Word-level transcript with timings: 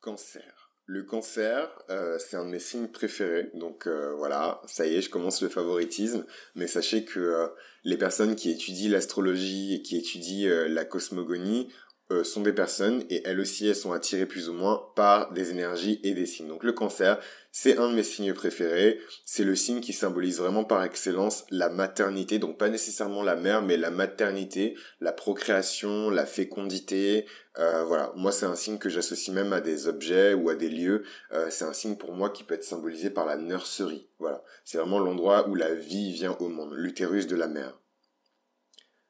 Cancer. 0.00 0.70
Le 0.86 1.04
cancer, 1.04 1.70
euh, 1.90 2.18
c'est 2.18 2.36
un 2.36 2.44
de 2.44 2.50
mes 2.50 2.58
signes 2.58 2.88
préférés. 2.88 3.50
Donc 3.54 3.86
euh, 3.86 4.12
voilà, 4.16 4.60
ça 4.66 4.86
y 4.86 4.96
est, 4.96 5.02
je 5.02 5.10
commence 5.10 5.40
le 5.40 5.48
favoritisme. 5.48 6.24
Mais 6.56 6.66
sachez 6.66 7.04
que 7.04 7.20
euh, 7.20 7.46
les 7.84 7.96
personnes 7.96 8.34
qui 8.34 8.50
étudient 8.50 8.90
l'astrologie 8.90 9.74
et 9.74 9.82
qui 9.82 9.96
étudient 9.96 10.66
la 10.68 10.84
cosmogonie 10.84 11.68
euh, 12.10 12.24
sont 12.24 12.40
des 12.40 12.52
personnes 12.52 13.04
et 13.08 13.22
elles 13.24 13.38
aussi 13.38 13.68
elles 13.68 13.76
sont 13.76 13.92
attirées 13.92 14.26
plus 14.26 14.48
ou 14.48 14.52
moins 14.52 14.82
par 14.96 15.32
des 15.32 15.50
énergies 15.50 16.00
et 16.02 16.12
des 16.12 16.26
signes. 16.26 16.48
Donc 16.48 16.64
le 16.64 16.72
cancer, 16.72 17.20
c'est 17.52 17.78
un 17.78 17.88
de 17.88 17.94
mes 17.94 18.02
signes 18.02 18.34
préférés. 18.34 19.00
C'est 19.24 19.44
le 19.44 19.54
signe 19.54 19.80
qui 19.80 19.92
symbolise 19.92 20.38
vraiment 20.38 20.64
par 20.64 20.82
excellence 20.82 21.44
la 21.50 21.68
maternité, 21.68 22.38
donc 22.38 22.58
pas 22.58 22.68
nécessairement 22.68 23.22
la 23.22 23.36
mère, 23.36 23.62
mais 23.62 23.76
la 23.76 23.90
maternité, 23.90 24.76
la 25.00 25.12
procréation, 25.12 26.10
la 26.10 26.26
fécondité. 26.26 27.26
Euh, 27.58 27.84
voilà, 27.84 28.12
moi 28.16 28.32
c'est 28.32 28.46
un 28.46 28.56
signe 28.56 28.78
que 28.78 28.88
j'associe 28.88 29.34
même 29.34 29.52
à 29.52 29.60
des 29.60 29.88
objets 29.88 30.34
ou 30.34 30.50
à 30.50 30.54
des 30.54 30.68
lieux. 30.68 31.04
Euh, 31.32 31.46
c'est 31.50 31.64
un 31.64 31.72
signe 31.72 31.96
pour 31.96 32.12
moi 32.12 32.30
qui 32.30 32.44
peut 32.44 32.54
être 32.54 32.64
symbolisé 32.64 33.10
par 33.10 33.26
la 33.26 33.36
nurserie. 33.36 34.08
Voilà, 34.18 34.42
c'est 34.64 34.78
vraiment 34.78 34.98
l'endroit 34.98 35.48
où 35.48 35.54
la 35.54 35.74
vie 35.74 36.12
vient 36.12 36.36
au 36.40 36.48
monde, 36.48 36.74
l'utérus 36.74 37.26
de 37.26 37.36
la 37.36 37.48
mère. 37.48 37.79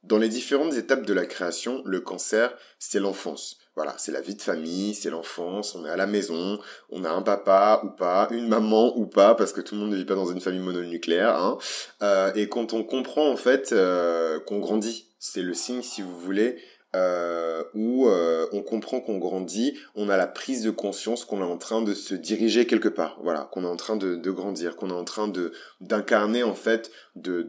Dans 0.02 0.18
les 0.18 0.28
différentes 0.28 0.74
étapes 0.74 1.04
de 1.04 1.12
la 1.12 1.26
création, 1.26 1.82
le 1.84 2.00
cancer, 2.00 2.52
c'est 2.78 3.00
l'enfance. 3.00 3.58
Voilà, 3.76 3.94
c'est 3.98 4.12
la 4.12 4.20
vie 4.20 4.34
de 4.34 4.42
famille, 4.42 4.94
c'est 4.94 5.10
l'enfance, 5.10 5.74
on 5.74 5.86
est 5.86 5.90
à 5.90 5.96
la 5.96 6.06
maison, 6.06 6.58
on 6.90 7.04
a 7.04 7.10
un 7.10 7.22
papa 7.22 7.82
ou 7.84 7.90
pas, 7.90 8.28
une 8.30 8.48
maman 8.48 8.96
ou 8.98 9.06
pas, 9.06 9.34
parce 9.34 9.52
que 9.52 9.60
tout 9.60 9.74
le 9.74 9.82
monde 9.82 9.90
ne 9.90 9.96
vit 9.96 10.04
pas 10.04 10.14
dans 10.14 10.30
une 10.30 10.40
famille 10.40 10.60
mononucléaire. 10.60 11.36
Hein. 11.36 11.58
Euh, 12.02 12.32
et 12.34 12.48
quand 12.48 12.72
on 12.72 12.82
comprend 12.82 13.30
en 13.30 13.36
fait 13.36 13.72
euh, 13.72 14.40
qu'on 14.40 14.58
grandit, 14.58 15.06
c'est 15.18 15.42
le 15.42 15.54
signe, 15.54 15.82
si 15.82 16.02
vous 16.02 16.18
voulez, 16.18 16.56
euh, 16.96 17.62
où 17.74 18.08
euh, 18.08 18.48
on 18.52 18.62
comprend 18.62 19.00
qu'on 19.00 19.18
grandit, 19.18 19.78
on 19.94 20.08
a 20.08 20.16
la 20.16 20.26
prise 20.26 20.64
de 20.64 20.70
conscience 20.70 21.24
qu'on 21.24 21.40
est 21.40 21.44
en 21.44 21.56
train 21.56 21.82
de 21.82 21.94
se 21.94 22.14
diriger 22.14 22.66
quelque 22.66 22.88
part, 22.88 23.20
voilà, 23.22 23.48
qu'on 23.52 23.62
est 23.62 23.68
en 23.68 23.76
train 23.76 23.96
de, 23.96 24.16
de 24.16 24.30
grandir, 24.32 24.74
qu'on 24.74 24.90
est 24.90 24.94
en 24.94 25.04
train 25.04 25.28
de 25.28 25.52
d'incarner 25.80 26.42
en 26.42 26.54
fait, 26.54 26.90
de 27.14 27.42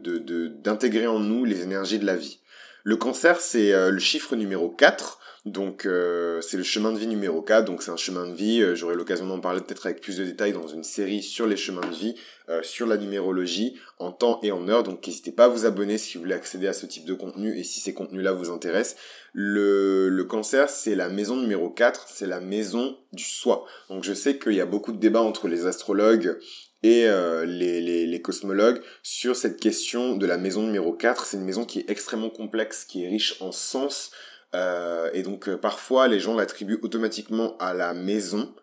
d'intégrer 0.62 1.08
en 1.08 1.18
nous 1.18 1.44
les 1.44 1.62
énergies 1.62 1.98
de 1.98 2.06
la 2.06 2.14
vie. 2.14 2.38
Le 2.84 2.96
cancer, 2.96 3.40
c'est 3.40 3.72
euh, 3.72 3.90
le 3.90 4.00
chiffre 4.00 4.34
numéro 4.34 4.68
4. 4.68 5.20
Donc 5.44 5.86
euh, 5.86 6.40
c'est 6.40 6.56
le 6.56 6.62
chemin 6.62 6.92
de 6.92 6.98
vie 6.98 7.08
numéro 7.08 7.42
4, 7.42 7.64
donc 7.64 7.82
c'est 7.82 7.90
un 7.90 7.96
chemin 7.96 8.28
de 8.28 8.32
vie, 8.32 8.62
euh, 8.62 8.76
j'aurai 8.76 8.94
l'occasion 8.94 9.26
d'en 9.26 9.40
parler 9.40 9.60
peut-être 9.60 9.86
avec 9.86 10.00
plus 10.00 10.18
de 10.18 10.24
détails 10.24 10.52
dans 10.52 10.68
une 10.68 10.84
série 10.84 11.20
sur 11.20 11.48
les 11.48 11.56
chemins 11.56 11.80
de 11.80 11.94
vie, 11.94 12.14
sur 12.62 12.86
la 12.86 12.96
numérologie, 12.96 13.76
en 13.98 14.12
temps 14.12 14.38
et 14.44 14.52
en 14.52 14.68
heure, 14.68 14.84
donc 14.84 15.04
n'hésitez 15.04 15.32
pas 15.32 15.46
à 15.46 15.48
vous 15.48 15.66
abonner 15.66 15.98
si 15.98 16.16
vous 16.16 16.22
voulez 16.22 16.34
accéder 16.34 16.68
à 16.68 16.72
ce 16.72 16.86
type 16.86 17.06
de 17.06 17.14
contenu 17.14 17.58
et 17.58 17.64
si 17.64 17.80
ces 17.80 17.92
contenus-là 17.92 18.32
vous 18.32 18.50
intéressent. 18.50 18.96
Le, 19.32 20.08
le 20.08 20.24
cancer, 20.24 20.68
c'est 20.68 20.94
la 20.94 21.08
maison 21.08 21.34
numéro 21.34 21.70
4, 21.70 22.06
c'est 22.08 22.26
la 22.26 22.40
maison 22.40 22.96
du 23.12 23.24
soi. 23.24 23.64
Donc 23.88 24.04
je 24.04 24.12
sais 24.12 24.38
qu'il 24.38 24.54
y 24.54 24.60
a 24.60 24.66
beaucoup 24.66 24.92
de 24.92 24.98
débats 24.98 25.22
entre 25.22 25.48
les 25.48 25.66
astrologues 25.66 26.38
et 26.82 27.06
euh, 27.06 27.44
les, 27.44 27.80
les, 27.80 28.06
les, 28.06 28.22
cosmologues 28.22 28.82
sur 29.02 29.36
cette 29.36 29.60
question 29.60 30.16
de 30.16 30.26
la 30.26 30.36
maison 30.36 30.62
numéro 30.62 30.92
4. 30.92 31.26
C'est 31.26 31.36
une 31.36 31.44
maison 31.44 31.64
qui 31.64 31.80
est 31.80 31.90
extrêmement 31.90 32.30
complexe, 32.30 32.84
qui 32.84 33.04
est 33.04 33.08
riche 33.08 33.36
en 33.40 33.52
sens, 33.52 34.10
euh, 34.54 35.10
et 35.14 35.22
donc 35.22 35.48
euh, 35.48 35.56
parfois 35.56 36.08
les 36.08 36.20
gens 36.20 36.34
l'attribuent 36.34 36.78
automatiquement 36.82 37.56
à 37.58 37.72
la 37.72 37.94
maison, 37.94 38.54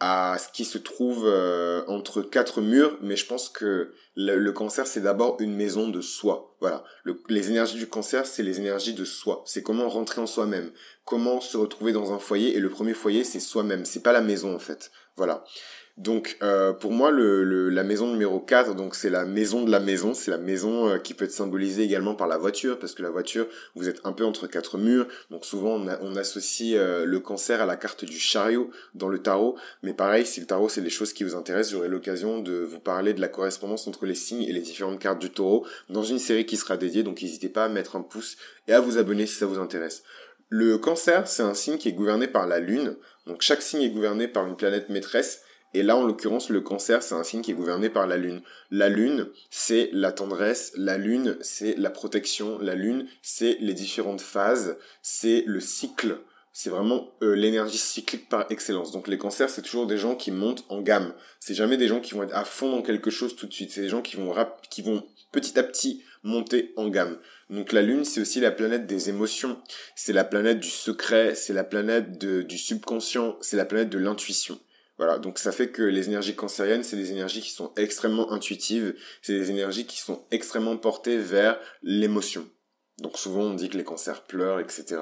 à 0.00 0.36
ce 0.38 0.50
qui 0.50 0.64
se 0.64 0.78
trouve 0.78 1.24
euh, 1.26 1.82
entre 1.88 2.22
quatre 2.22 2.60
murs, 2.62 2.96
mais 3.02 3.16
je 3.16 3.26
pense 3.26 3.48
que 3.48 3.92
le, 4.14 4.50
cancer 4.52 4.86
c'est 4.86 5.02
d'abord 5.02 5.36
une 5.40 5.54
maison 5.54 5.88
de 5.88 6.00
soi. 6.00 6.56
Voilà, 6.60 6.84
les 7.28 7.50
énergies 7.50 7.78
du 7.78 7.86
cancer 7.86 8.26
c'est 8.26 8.42
les 8.42 8.58
énergies 8.58 8.94
de 8.94 9.04
soi. 9.04 9.42
C'est 9.46 9.62
comment 9.62 9.88
rentrer 9.88 10.22
en 10.22 10.26
soi-même, 10.26 10.70
comment 11.04 11.40
se 11.40 11.58
retrouver 11.58 11.92
dans 11.92 12.12
un 12.14 12.18
foyer, 12.18 12.56
et 12.56 12.60
le 12.60 12.70
premier 12.70 12.94
foyer 12.94 13.22
c'est 13.22 13.40
soi-même, 13.40 13.84
c'est 13.84 14.02
pas 14.02 14.12
la 14.12 14.22
maison 14.22 14.54
en 14.54 14.58
fait. 14.58 14.90
Voilà. 15.16 15.44
Donc 15.96 16.36
euh, 16.42 16.74
pour 16.74 16.92
moi, 16.92 17.10
le, 17.10 17.70
la 17.70 17.82
maison 17.82 18.06
numéro 18.06 18.38
4, 18.38 18.74
donc 18.74 18.94
c'est 18.94 19.08
la 19.08 19.24
maison 19.24 19.64
de 19.64 19.70
la 19.70 19.80
maison, 19.80 20.12
c'est 20.12 20.30
la 20.30 20.36
maison 20.36 20.90
euh, 20.90 20.98
qui 20.98 21.14
peut 21.14 21.24
être 21.24 21.32
symbolisée 21.32 21.84
également 21.84 22.14
par 22.14 22.26
la 22.26 22.36
voiture, 22.36 22.78
parce 22.78 22.92
que 22.92 23.02
la 23.02 23.08
voiture, 23.08 23.46
vous 23.74 23.88
êtes 23.88 24.02
un 24.04 24.12
peu 24.12 24.26
entre 24.26 24.46
quatre 24.46 24.76
murs, 24.76 25.08
donc 25.30 25.46
souvent 25.46 25.80
on, 26.02 26.16
associe 26.16 26.76
euh, 26.76 27.06
le 27.06 27.18
cancer 27.18 27.62
à 27.62 27.66
la 27.66 27.76
carte 27.76 28.04
du 28.04 28.18
chariot 28.18 28.70
dans 28.94 29.08
le 29.08 29.20
tarot, 29.20 29.56
mais 29.82 29.94
pareil, 29.94 30.26
si 30.26 30.40
le 30.40 30.46
tarot 30.46 30.68
c'est 30.68 30.82
les 30.82 30.90
choses 30.90 31.14
qui 31.14 31.24
vous 31.24 31.34
intéressent, 31.34 31.72
j'aurai 31.72 31.88
l'occasion 31.88 32.40
de 32.40 32.58
vous 32.58 32.80
parler 32.80 33.14
de 33.14 33.22
la 33.22 33.28
correspondance 33.28 33.86
entre 33.86 34.04
les 34.04 34.14
signes 34.14 34.42
et 34.42 34.52
les 34.52 34.60
différentes 34.60 34.98
cartes 34.98 35.18
du 35.18 35.30
taureau 35.30 35.66
dans 35.88 36.02
une 36.02 36.18
série 36.18 36.44
qui 36.44 36.58
sera 36.58 36.76
dédiée, 36.76 37.04
donc 37.04 37.22
n'hésitez 37.22 37.48
pas 37.48 37.64
à 37.64 37.68
mettre 37.70 37.96
un 37.96 38.02
pouce 38.02 38.36
et 38.68 38.74
à 38.74 38.80
vous 38.80 38.98
abonner 38.98 39.24
si 39.24 39.36
ça 39.36 39.46
vous 39.46 39.58
intéresse. 39.58 40.02
Le 40.50 40.76
cancer, 40.76 41.26
c'est 41.26 41.42
un 41.42 41.54
signe 41.54 41.78
qui 41.78 41.88
est 41.88 41.92
gouverné 41.92 42.28
par 42.28 42.46
la 42.46 42.60
lune, 42.60 42.96
donc 43.26 43.40
chaque 43.40 43.62
signe 43.62 43.80
est 43.80 43.90
gouverné 43.90 44.28
par 44.28 44.46
une 44.46 44.56
planète 44.56 44.90
maîtresse, 44.90 45.40
et 45.74 45.82
là, 45.82 45.96
en 45.96 46.04
l'occurrence, 46.04 46.48
le 46.48 46.60
cancer, 46.60 47.02
c'est 47.02 47.14
un 47.14 47.22
signe 47.22 47.42
qui 47.42 47.50
est 47.50 47.54
gouverné 47.54 47.90
par 47.90 48.06
la 48.06 48.16
lune. 48.16 48.40
La 48.70 48.88
lune, 48.88 49.28
c'est 49.50 49.90
la 49.92 50.12
tendresse, 50.12 50.72
la 50.76 50.96
lune, 50.96 51.36
c'est 51.40 51.74
la 51.76 51.90
protection, 51.90 52.58
la 52.60 52.74
lune, 52.74 53.06
c'est 53.20 53.58
les 53.60 53.74
différentes 53.74 54.22
phases, 54.22 54.78
c'est 55.02 55.44
le 55.46 55.60
cycle. 55.60 56.18
C'est 56.52 56.70
vraiment 56.70 57.10
euh, 57.22 57.34
l'énergie 57.34 57.76
cyclique 57.76 58.30
par 58.30 58.46
excellence. 58.50 58.90
Donc 58.90 59.08
les 59.08 59.18
cancers, 59.18 59.50
c'est 59.50 59.60
toujours 59.60 59.86
des 59.86 59.98
gens 59.98 60.14
qui 60.14 60.30
montent 60.30 60.64
en 60.70 60.80
gamme. 60.80 61.12
C'est 61.40 61.52
jamais 61.52 61.76
des 61.76 61.88
gens 61.88 62.00
qui 62.00 62.14
vont 62.14 62.22
être 62.22 62.34
à 62.34 62.46
fond 62.46 62.70
dans 62.70 62.80
quelque 62.80 63.10
chose 63.10 63.36
tout 63.36 63.46
de 63.46 63.52
suite. 63.52 63.70
C'est 63.70 63.82
des 63.82 63.90
gens 63.90 64.00
qui 64.00 64.16
vont 64.16 64.34
qui 64.70 64.80
vont 64.80 65.04
petit 65.32 65.58
à 65.58 65.62
petit 65.62 66.02
monter 66.22 66.72
en 66.76 66.88
gamme. 66.88 67.18
Donc 67.50 67.72
la 67.72 67.82
Lune, 67.82 68.04
c'est 68.04 68.20
aussi 68.20 68.40
la 68.40 68.50
planète 68.50 68.86
des 68.86 69.08
émotions, 69.08 69.60
c'est 69.94 70.12
la 70.12 70.24
planète 70.24 70.58
du 70.58 70.68
secret, 70.68 71.34
c'est 71.34 71.52
la 71.52 71.62
planète 71.62 72.18
du 72.18 72.58
subconscient, 72.58 73.36
c'est 73.40 73.56
la 73.56 73.66
planète 73.66 73.90
de 73.90 73.98
l'intuition. 73.98 74.58
Voilà, 74.98 75.18
donc 75.18 75.38
ça 75.38 75.52
fait 75.52 75.68
que 75.68 75.82
les 75.82 76.06
énergies 76.06 76.34
cancériennes, 76.34 76.82
c'est 76.82 76.96
des 76.96 77.12
énergies 77.12 77.42
qui 77.42 77.50
sont 77.50 77.72
extrêmement 77.76 78.32
intuitives, 78.32 78.94
c'est 79.20 79.34
des 79.34 79.50
énergies 79.50 79.86
qui 79.86 80.00
sont 80.00 80.24
extrêmement 80.30 80.76
portées 80.78 81.18
vers 81.18 81.58
l'émotion. 81.82 82.48
Donc 82.98 83.18
souvent 83.18 83.42
on 83.42 83.54
dit 83.54 83.68
que 83.68 83.76
les 83.76 83.84
cancers 83.84 84.24
pleurent, 84.24 84.60
etc. 84.60 84.96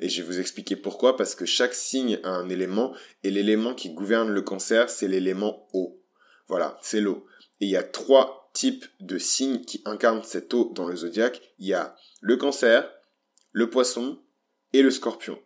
Et 0.00 0.08
je 0.08 0.20
vais 0.20 0.26
vous 0.26 0.40
expliquer 0.40 0.74
pourquoi, 0.74 1.16
parce 1.16 1.36
que 1.36 1.46
chaque 1.46 1.74
signe 1.74 2.18
a 2.24 2.30
un 2.30 2.48
élément, 2.48 2.92
et 3.22 3.30
l'élément 3.30 3.74
qui 3.74 3.90
gouverne 3.90 4.30
le 4.30 4.42
cancer, 4.42 4.90
c'est 4.90 5.06
l'élément 5.06 5.68
eau. 5.72 6.02
Voilà, 6.48 6.76
c'est 6.82 7.00
l'eau. 7.00 7.26
Et 7.60 7.66
il 7.66 7.70
y 7.70 7.76
a 7.76 7.84
trois 7.84 8.50
types 8.52 8.86
de 9.00 9.18
signes 9.18 9.60
qui 9.60 9.80
incarnent 9.84 10.24
cette 10.24 10.52
eau 10.54 10.72
dans 10.74 10.88
le 10.88 10.96
zodiaque. 10.96 11.40
Il 11.58 11.66
y 11.66 11.74
a 11.74 11.96
le 12.20 12.36
cancer, 12.36 12.90
le 13.52 13.70
poisson 13.70 14.18
et 14.72 14.82
le 14.82 14.90
scorpion. 14.90 15.38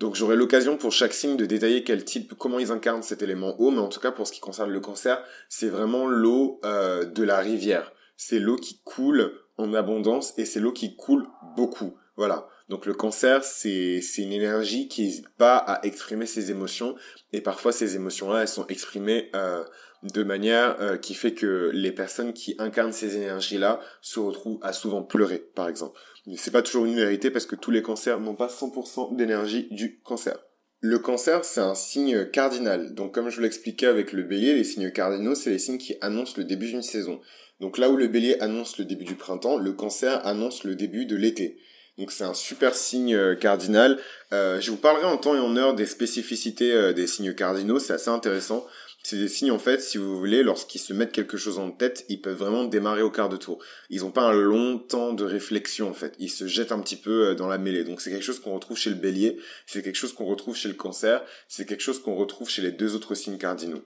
Donc 0.00 0.14
j'aurai 0.14 0.34
l'occasion 0.34 0.78
pour 0.78 0.92
chaque 0.92 1.12
signe 1.12 1.36
de 1.36 1.44
détailler 1.44 1.84
quel 1.84 2.06
type, 2.06 2.32
comment 2.38 2.58
ils 2.58 2.72
incarnent 2.72 3.02
cet 3.02 3.20
élément 3.20 3.60
eau, 3.60 3.70
mais 3.70 3.80
en 3.80 3.90
tout 3.90 4.00
cas 4.00 4.10
pour 4.10 4.26
ce 4.26 4.32
qui 4.32 4.40
concerne 4.40 4.70
le 4.70 4.80
cancer, 4.80 5.22
c'est 5.50 5.68
vraiment 5.68 6.06
l'eau 6.06 6.58
euh, 6.64 7.04
de 7.04 7.22
la 7.22 7.38
rivière. 7.38 7.92
C'est 8.16 8.38
l'eau 8.38 8.56
qui 8.56 8.80
coule 8.82 9.34
en 9.58 9.74
abondance 9.74 10.32
et 10.38 10.46
c'est 10.46 10.58
l'eau 10.58 10.72
qui 10.72 10.96
coule 10.96 11.26
beaucoup. 11.54 11.98
Voilà. 12.16 12.48
Donc 12.70 12.86
le 12.86 12.94
cancer, 12.94 13.44
c'est 13.44 14.00
une 14.16 14.32
énergie 14.32 14.88
qui 14.88 15.02
n'hésite 15.02 15.28
pas 15.36 15.58
à 15.58 15.84
exprimer 15.84 16.24
ses 16.24 16.50
émotions 16.50 16.94
et 17.34 17.42
parfois 17.42 17.70
ces 17.70 17.94
émotions-là, 17.94 18.40
elles 18.40 18.48
sont 18.48 18.66
exprimées 18.68 19.28
euh, 19.34 19.64
de 20.02 20.22
manière 20.22 20.76
euh, 20.80 20.96
qui 20.96 21.14
fait 21.14 21.34
que 21.34 21.70
les 21.74 21.92
personnes 21.92 22.32
qui 22.32 22.54
incarnent 22.58 22.92
ces 22.92 23.16
énergies-là 23.16 23.80
se 24.00 24.18
retrouvent 24.18 24.58
à 24.62 24.72
souvent 24.72 25.02
pleurer, 25.02 25.38
par 25.54 25.68
exemple 25.68 25.98
c'est 26.36 26.50
pas 26.50 26.62
toujours 26.62 26.84
une 26.84 26.96
vérité 26.96 27.30
parce 27.30 27.46
que 27.46 27.56
tous 27.56 27.70
les 27.70 27.82
cancers 27.82 28.20
n'ont 28.20 28.34
pas 28.34 28.48
100% 28.48 29.16
d'énergie 29.16 29.68
du 29.70 30.00
cancer. 30.00 30.38
Le 30.80 30.98
cancer, 30.98 31.44
c'est 31.44 31.60
un 31.60 31.74
signe 31.74 32.26
cardinal. 32.26 32.94
Donc, 32.94 33.12
comme 33.12 33.28
je 33.28 33.36
vous 33.36 33.42
l'expliquais 33.42 33.86
avec 33.86 34.12
le 34.12 34.22
bélier, 34.22 34.54
les 34.54 34.64
signes 34.64 34.90
cardinaux, 34.90 35.34
c'est 35.34 35.50
les 35.50 35.58
signes 35.58 35.78
qui 35.78 35.96
annoncent 36.00 36.34
le 36.38 36.44
début 36.44 36.68
d'une 36.68 36.82
saison. 36.82 37.20
Donc 37.60 37.76
là 37.76 37.90
où 37.90 37.96
le 37.96 38.06
bélier 38.06 38.40
annonce 38.40 38.78
le 38.78 38.86
début 38.86 39.04
du 39.04 39.14
printemps, 39.14 39.58
le 39.58 39.72
cancer 39.72 40.26
annonce 40.26 40.64
le 40.64 40.74
début 40.74 41.04
de 41.04 41.16
l'été. 41.16 41.58
Donc 41.98 42.12
c'est 42.12 42.24
un 42.24 42.32
super 42.32 42.74
signe 42.74 43.14
euh, 43.14 43.34
cardinal. 43.34 43.98
Euh, 44.32 44.58
je 44.58 44.70
vous 44.70 44.78
parlerai 44.78 45.04
en 45.04 45.18
temps 45.18 45.34
et 45.34 45.38
en 45.38 45.54
heure 45.58 45.74
des 45.74 45.84
spécificités 45.84 46.94
des 46.94 47.06
signes 47.06 47.34
cardinaux, 47.34 47.78
c'est 47.78 47.92
assez 47.92 48.08
intéressant. 48.08 48.64
C'est 49.02 49.16
des 49.16 49.28
signes 49.28 49.50
en 49.50 49.58
fait, 49.58 49.80
si 49.80 49.96
vous 49.96 50.18
voulez, 50.18 50.42
lorsqu'ils 50.42 50.78
se 50.78 50.92
mettent 50.92 51.12
quelque 51.12 51.38
chose 51.38 51.58
en 51.58 51.70
tête, 51.70 52.04
ils 52.08 52.20
peuvent 52.20 52.36
vraiment 52.36 52.64
démarrer 52.64 53.02
au 53.02 53.10
quart 53.10 53.30
de 53.30 53.38
tour. 53.38 53.62
Ils 53.88 54.02
n'ont 54.02 54.10
pas 54.10 54.28
un 54.28 54.32
long 54.32 54.78
temps 54.78 55.14
de 55.14 55.24
réflexion 55.24 55.88
en 55.88 55.94
fait. 55.94 56.14
Ils 56.18 56.28
se 56.28 56.46
jettent 56.46 56.72
un 56.72 56.80
petit 56.80 56.96
peu 56.96 57.28
euh, 57.28 57.34
dans 57.34 57.48
la 57.48 57.58
mêlée. 57.58 57.84
Donc 57.84 58.00
c'est 58.00 58.10
quelque 58.10 58.22
chose 58.22 58.40
qu'on 58.40 58.54
retrouve 58.54 58.76
chez 58.76 58.90
le 58.90 58.96
Bélier, 58.96 59.38
c'est 59.66 59.82
quelque 59.82 59.96
chose 59.96 60.12
qu'on 60.12 60.26
retrouve 60.26 60.54
chez 60.54 60.68
le 60.68 60.74
Cancer, 60.74 61.24
c'est 61.48 61.66
quelque 61.66 61.80
chose 61.80 62.02
qu'on 62.02 62.14
retrouve 62.14 62.50
chez 62.50 62.62
les 62.62 62.72
deux 62.72 62.94
autres 62.94 63.14
signes 63.14 63.38
cardinaux. 63.38 63.82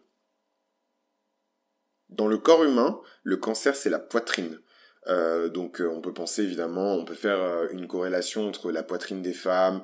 Dans 2.08 2.26
le 2.28 2.38
corps 2.38 2.64
humain, 2.64 3.00
le 3.22 3.37
cancer 3.37 3.75
c'est 3.75 3.90
la 3.90 3.99
poitrine. 3.99 4.60
Euh, 5.06 5.48
donc 5.48 5.80
euh, 5.80 5.88
on 5.88 6.00
peut 6.00 6.12
penser 6.12 6.42
évidemment, 6.42 6.94
on 6.94 7.04
peut 7.04 7.14
faire 7.14 7.38
euh, 7.38 7.66
une 7.72 7.86
corrélation 7.86 8.48
entre 8.48 8.70
la 8.70 8.82
poitrine 8.82 9.20
des 9.20 9.34
femmes 9.34 9.82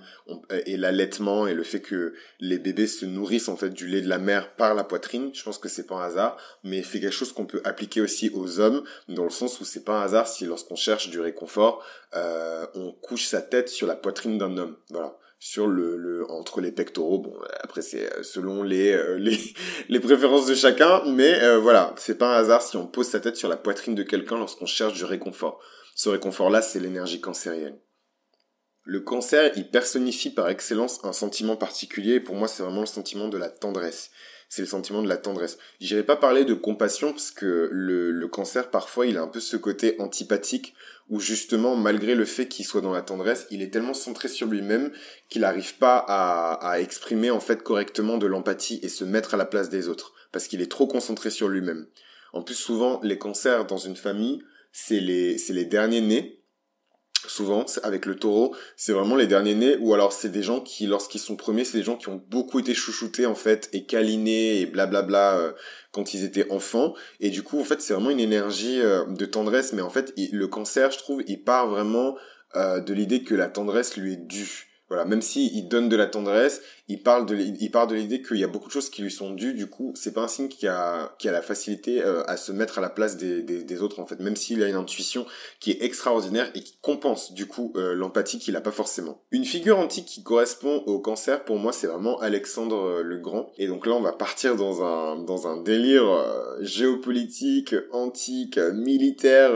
et 0.64 0.76
l'allaitement 0.78 1.46
et 1.46 1.52
le 1.52 1.62
fait 1.62 1.80
que 1.80 2.14
les 2.38 2.58
bébés 2.58 2.86
se 2.86 3.04
nourrissent 3.04 3.48
en 3.48 3.56
fait 3.56 3.70
du 3.70 3.86
lait 3.86 4.00
de 4.00 4.08
la 4.08 4.18
mère 4.18 4.54
par 4.54 4.74
la 4.74 4.84
poitrine. 4.84 5.30
Je 5.34 5.42
pense 5.42 5.58
que 5.58 5.68
c'est 5.68 5.86
pas 5.86 5.96
un 5.96 6.06
hasard, 6.06 6.36
mais 6.64 6.82
c'est 6.82 7.00
quelque 7.00 7.12
chose 7.12 7.32
qu'on 7.32 7.46
peut 7.46 7.60
appliquer 7.64 8.00
aussi 8.00 8.30
aux 8.32 8.60
hommes 8.60 8.82
dans 9.08 9.24
le 9.24 9.30
sens 9.30 9.60
où 9.60 9.64
c'est 9.64 9.84
pas 9.84 10.00
un 10.00 10.04
hasard 10.04 10.26
si 10.26 10.46
lorsqu'on 10.46 10.76
cherche 10.76 11.10
du 11.10 11.20
réconfort, 11.20 11.84
on 12.74 12.92
couche 13.02 13.26
sa 13.26 13.42
tête 13.42 13.68
sur 13.68 13.86
la 13.86 13.96
poitrine 13.96 14.38
d'un 14.38 14.56
homme. 14.56 14.76
Voilà 14.90 15.19
sur 15.40 15.66
le, 15.66 15.96
le 15.96 16.30
entre 16.30 16.60
les 16.60 16.70
pectoraux. 16.70 17.18
Bon, 17.18 17.34
après 17.60 17.82
c'est 17.82 18.08
selon 18.22 18.62
les, 18.62 18.96
les, 19.18 19.38
les 19.88 20.00
préférences 20.00 20.46
de 20.46 20.54
chacun, 20.54 21.02
mais 21.06 21.56
voilà, 21.58 21.92
c'est 21.96 22.18
pas 22.18 22.36
un 22.36 22.38
hasard 22.38 22.62
si 22.62 22.76
on 22.76 22.86
pose 22.86 23.08
sa 23.08 23.18
tête 23.18 23.36
sur 23.36 23.48
la 23.48 23.56
poitrine 23.56 23.96
de 23.96 24.04
quelqu'un 24.04 24.38
lorsqu'on 24.38 24.66
cherche 24.66 24.92
du 24.92 25.04
réconfort. 25.04 25.60
Ce 25.96 26.08
réconfort-là, 26.08 26.62
c'est 26.62 26.80
l'énergie 26.80 27.20
cancérienne. 27.20 27.78
Le 28.84 29.00
cancer, 29.00 29.52
il 29.56 29.68
personnifie 29.68 30.30
par 30.30 30.48
excellence 30.48 31.04
un 31.04 31.12
sentiment 31.12 31.56
particulier, 31.56 32.14
et 32.14 32.20
pour 32.20 32.34
moi, 32.34 32.48
c'est 32.48 32.62
vraiment 32.62 32.80
le 32.80 32.86
sentiment 32.86 33.28
de 33.28 33.36
la 33.36 33.50
tendresse. 33.50 34.10
C'est 34.48 34.62
le 34.62 34.68
sentiment 34.68 35.02
de 35.02 35.08
la 35.08 35.16
tendresse. 35.16 35.58
J'irai 35.78 36.02
pas 36.02 36.16
parler 36.16 36.44
de 36.44 36.54
compassion, 36.54 37.12
parce 37.12 37.30
que 37.30 37.68
le, 37.70 38.10
le 38.10 38.28
cancer, 38.28 38.70
parfois, 38.70 39.06
il 39.06 39.16
a 39.18 39.22
un 39.22 39.28
peu 39.28 39.40
ce 39.40 39.56
côté 39.56 39.94
antipathique, 40.00 40.74
où 41.10 41.20
justement, 41.20 41.76
malgré 41.76 42.14
le 42.14 42.24
fait 42.24 42.48
qu'il 42.48 42.64
soit 42.64 42.80
dans 42.80 42.92
la 42.92 43.02
tendresse, 43.02 43.46
il 43.50 43.62
est 43.62 43.70
tellement 43.70 43.94
centré 43.94 44.28
sur 44.28 44.46
lui-même 44.46 44.92
qu'il 45.28 45.42
n'arrive 45.42 45.76
pas 45.76 45.98
à, 45.98 46.52
à 46.70 46.80
exprimer, 46.80 47.30
en 47.30 47.40
fait, 47.40 47.62
correctement 47.62 48.16
de 48.16 48.26
l'empathie 48.26 48.80
et 48.82 48.88
se 48.88 49.04
mettre 49.04 49.34
à 49.34 49.36
la 49.36 49.44
place 49.44 49.68
des 49.68 49.88
autres, 49.88 50.14
parce 50.32 50.46
qu'il 50.46 50.62
est 50.62 50.70
trop 50.70 50.86
concentré 50.86 51.30
sur 51.30 51.48
lui-même. 51.48 51.86
En 52.32 52.42
plus, 52.42 52.54
souvent, 52.54 53.00
les 53.02 53.18
cancers 53.18 53.66
dans 53.66 53.76
une 53.76 53.96
famille, 53.96 54.40
c'est 54.72 55.00
les, 55.00 55.36
c'est 55.36 55.52
les 55.52 55.64
derniers 55.64 56.00
nés, 56.00 56.39
souvent 57.28 57.66
avec 57.82 58.06
le 58.06 58.16
taureau 58.16 58.54
c'est 58.76 58.92
vraiment 58.92 59.16
les 59.16 59.26
derniers 59.26 59.54
nés 59.54 59.76
ou 59.80 59.94
alors 59.94 60.12
c'est 60.12 60.28
des 60.28 60.42
gens 60.42 60.60
qui 60.60 60.86
lorsqu'ils 60.86 61.20
sont 61.20 61.36
premiers 61.36 61.64
c'est 61.64 61.78
des 61.78 61.84
gens 61.84 61.96
qui 61.96 62.08
ont 62.08 62.22
beaucoup 62.28 62.58
été 62.58 62.74
chouchoutés 62.74 63.26
en 63.26 63.34
fait 63.34 63.68
et 63.72 63.84
câlinés 63.84 64.60
et 64.60 64.66
blablabla 64.66 65.36
euh, 65.38 65.52
quand 65.92 66.14
ils 66.14 66.24
étaient 66.24 66.50
enfants. 66.50 66.94
Et 67.18 67.30
du 67.30 67.42
coup 67.42 67.60
en 67.60 67.64
fait 67.64 67.80
c'est 67.80 67.92
vraiment 67.92 68.10
une 68.10 68.20
énergie 68.20 68.80
euh, 68.80 69.04
de 69.06 69.26
tendresse 69.26 69.72
mais 69.72 69.82
en 69.82 69.90
fait 69.90 70.12
le 70.16 70.46
cancer 70.46 70.90
je 70.90 70.98
trouve 70.98 71.22
il 71.26 71.42
part 71.42 71.68
vraiment 71.68 72.16
euh, 72.56 72.80
de 72.80 72.94
l'idée 72.94 73.22
que 73.22 73.34
la 73.34 73.48
tendresse 73.48 73.96
lui 73.96 74.14
est 74.14 74.26
due 74.26 74.69
voilà, 74.90 75.04
même 75.04 75.22
si 75.22 75.56
il 75.56 75.68
donne 75.68 75.88
de 75.88 75.94
la 75.94 76.08
tendresse, 76.08 76.60
il 76.90 77.00
parle 77.00 77.24
de, 77.24 77.36
il 77.36 77.70
part 77.70 77.86
de 77.86 77.94
l'idée 77.94 78.20
qu'il 78.20 78.38
y 78.38 78.44
a 78.44 78.48
beaucoup 78.48 78.66
de 78.66 78.72
choses 78.72 78.90
qui 78.90 79.02
lui 79.02 79.12
sont 79.12 79.30
dues. 79.30 79.54
Du 79.54 79.68
coup, 79.68 79.92
c'est 79.94 80.12
pas 80.12 80.22
un 80.22 80.28
signe 80.28 80.48
qui 80.48 80.66
a, 80.66 81.14
qui 81.20 81.28
a 81.28 81.32
la 81.32 81.42
facilité 81.42 82.02
euh, 82.02 82.24
à 82.26 82.36
se 82.36 82.50
mettre 82.50 82.78
à 82.78 82.80
la 82.80 82.90
place 82.90 83.16
des, 83.16 83.42
des, 83.42 83.82
autres 83.82 84.00
en 84.00 84.06
fait. 84.06 84.18
Même 84.18 84.34
s'il 84.34 84.60
a 84.64 84.68
une 84.68 84.74
intuition 84.74 85.24
qui 85.60 85.70
est 85.70 85.84
extraordinaire 85.84 86.50
et 86.56 86.62
qui 86.62 86.74
compense 86.82 87.32
du 87.32 87.46
coup 87.46 87.72
euh, 87.76 87.94
l'empathie 87.94 88.40
qu'il 88.40 88.56
a 88.56 88.60
pas 88.60 88.72
forcément. 88.72 89.22
Une 89.30 89.44
figure 89.44 89.78
antique 89.78 90.06
qui 90.06 90.24
correspond 90.24 90.82
au 90.86 90.98
cancer 90.98 91.44
pour 91.44 91.60
moi, 91.60 91.72
c'est 91.72 91.86
vraiment 91.86 92.18
Alexandre 92.18 92.82
euh, 92.84 93.02
le 93.04 93.18
Grand. 93.18 93.52
Et 93.56 93.68
donc 93.68 93.86
là, 93.86 93.92
on 93.92 94.00
va 94.00 94.12
partir 94.12 94.56
dans 94.56 94.82
un 94.82 95.22
dans 95.22 95.46
un 95.46 95.62
délire 95.62 96.08
géopolitique, 96.60 97.76
antique, 97.92 98.58
militaire. 98.58 99.52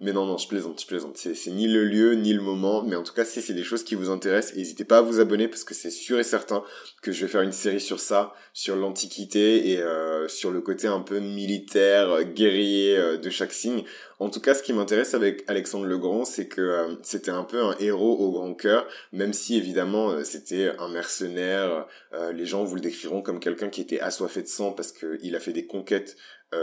mais 0.00 0.12
non, 0.12 0.26
non, 0.26 0.36
je 0.36 0.48
plaisante, 0.48 0.80
je 0.80 0.86
plaisante. 0.86 1.16
C'est 1.16 1.50
ni 1.50 1.68
le 1.68 1.84
lieu 1.84 2.14
ni 2.14 2.32
le 2.32 2.42
moment, 2.42 2.82
mais 2.82 2.96
en 2.96 3.04
tout 3.04 3.12
cas, 3.12 3.24
si 3.24 3.40
c'est 3.40 3.54
des 3.54 3.62
choses 3.62 3.84
qui 3.84 3.94
vous 3.94 4.10
intéressent 4.10 4.55
N'hésitez 4.56 4.84
pas 4.84 4.98
à 4.98 5.00
vous 5.02 5.20
abonner 5.20 5.48
parce 5.48 5.64
que 5.64 5.74
c'est 5.74 5.90
sûr 5.90 6.18
et 6.18 6.24
certain 6.24 6.64
que 7.02 7.12
je 7.12 7.26
vais 7.26 7.30
faire 7.30 7.42
une 7.42 7.52
série 7.52 7.80
sur 7.80 8.00
ça, 8.00 8.32
sur 8.54 8.74
l'Antiquité 8.74 9.70
et 9.70 9.82
euh, 9.82 10.28
sur 10.28 10.50
le 10.50 10.62
côté 10.62 10.86
un 10.86 11.00
peu 11.00 11.18
militaire, 11.18 12.24
guerrier 12.24 12.96
euh, 12.96 13.18
de 13.18 13.28
chaque 13.28 13.52
signe. 13.52 13.84
En 14.18 14.30
tout 14.30 14.40
cas, 14.40 14.54
ce 14.54 14.62
qui 14.62 14.72
m'intéresse 14.72 15.12
avec 15.12 15.44
Alexandre 15.46 15.84
le 15.84 15.98
Grand, 15.98 16.24
c'est 16.24 16.48
que 16.48 16.62
euh, 16.62 16.94
c'était 17.02 17.30
un 17.30 17.44
peu 17.44 17.62
un 17.62 17.76
héros 17.80 18.16
au 18.18 18.32
grand 18.32 18.54
cœur, 18.54 18.88
même 19.12 19.34
si 19.34 19.56
évidemment 19.56 20.24
c'était 20.24 20.72
un 20.78 20.88
mercenaire. 20.88 21.86
les 22.32 22.46
gens 22.46 22.64
vous 22.64 22.76
le 22.76 22.80
décriront 22.80 23.20
comme 23.20 23.40
quelqu'un 23.40 23.68
qui 23.68 23.82
était 23.82 24.00
assoiffé 24.00 24.40
de 24.40 24.48
sang 24.48 24.72
parce 24.72 24.90
qu'il 24.90 25.36
a 25.36 25.40
fait 25.40 25.52
des 25.52 25.66
conquêtes 25.66 26.16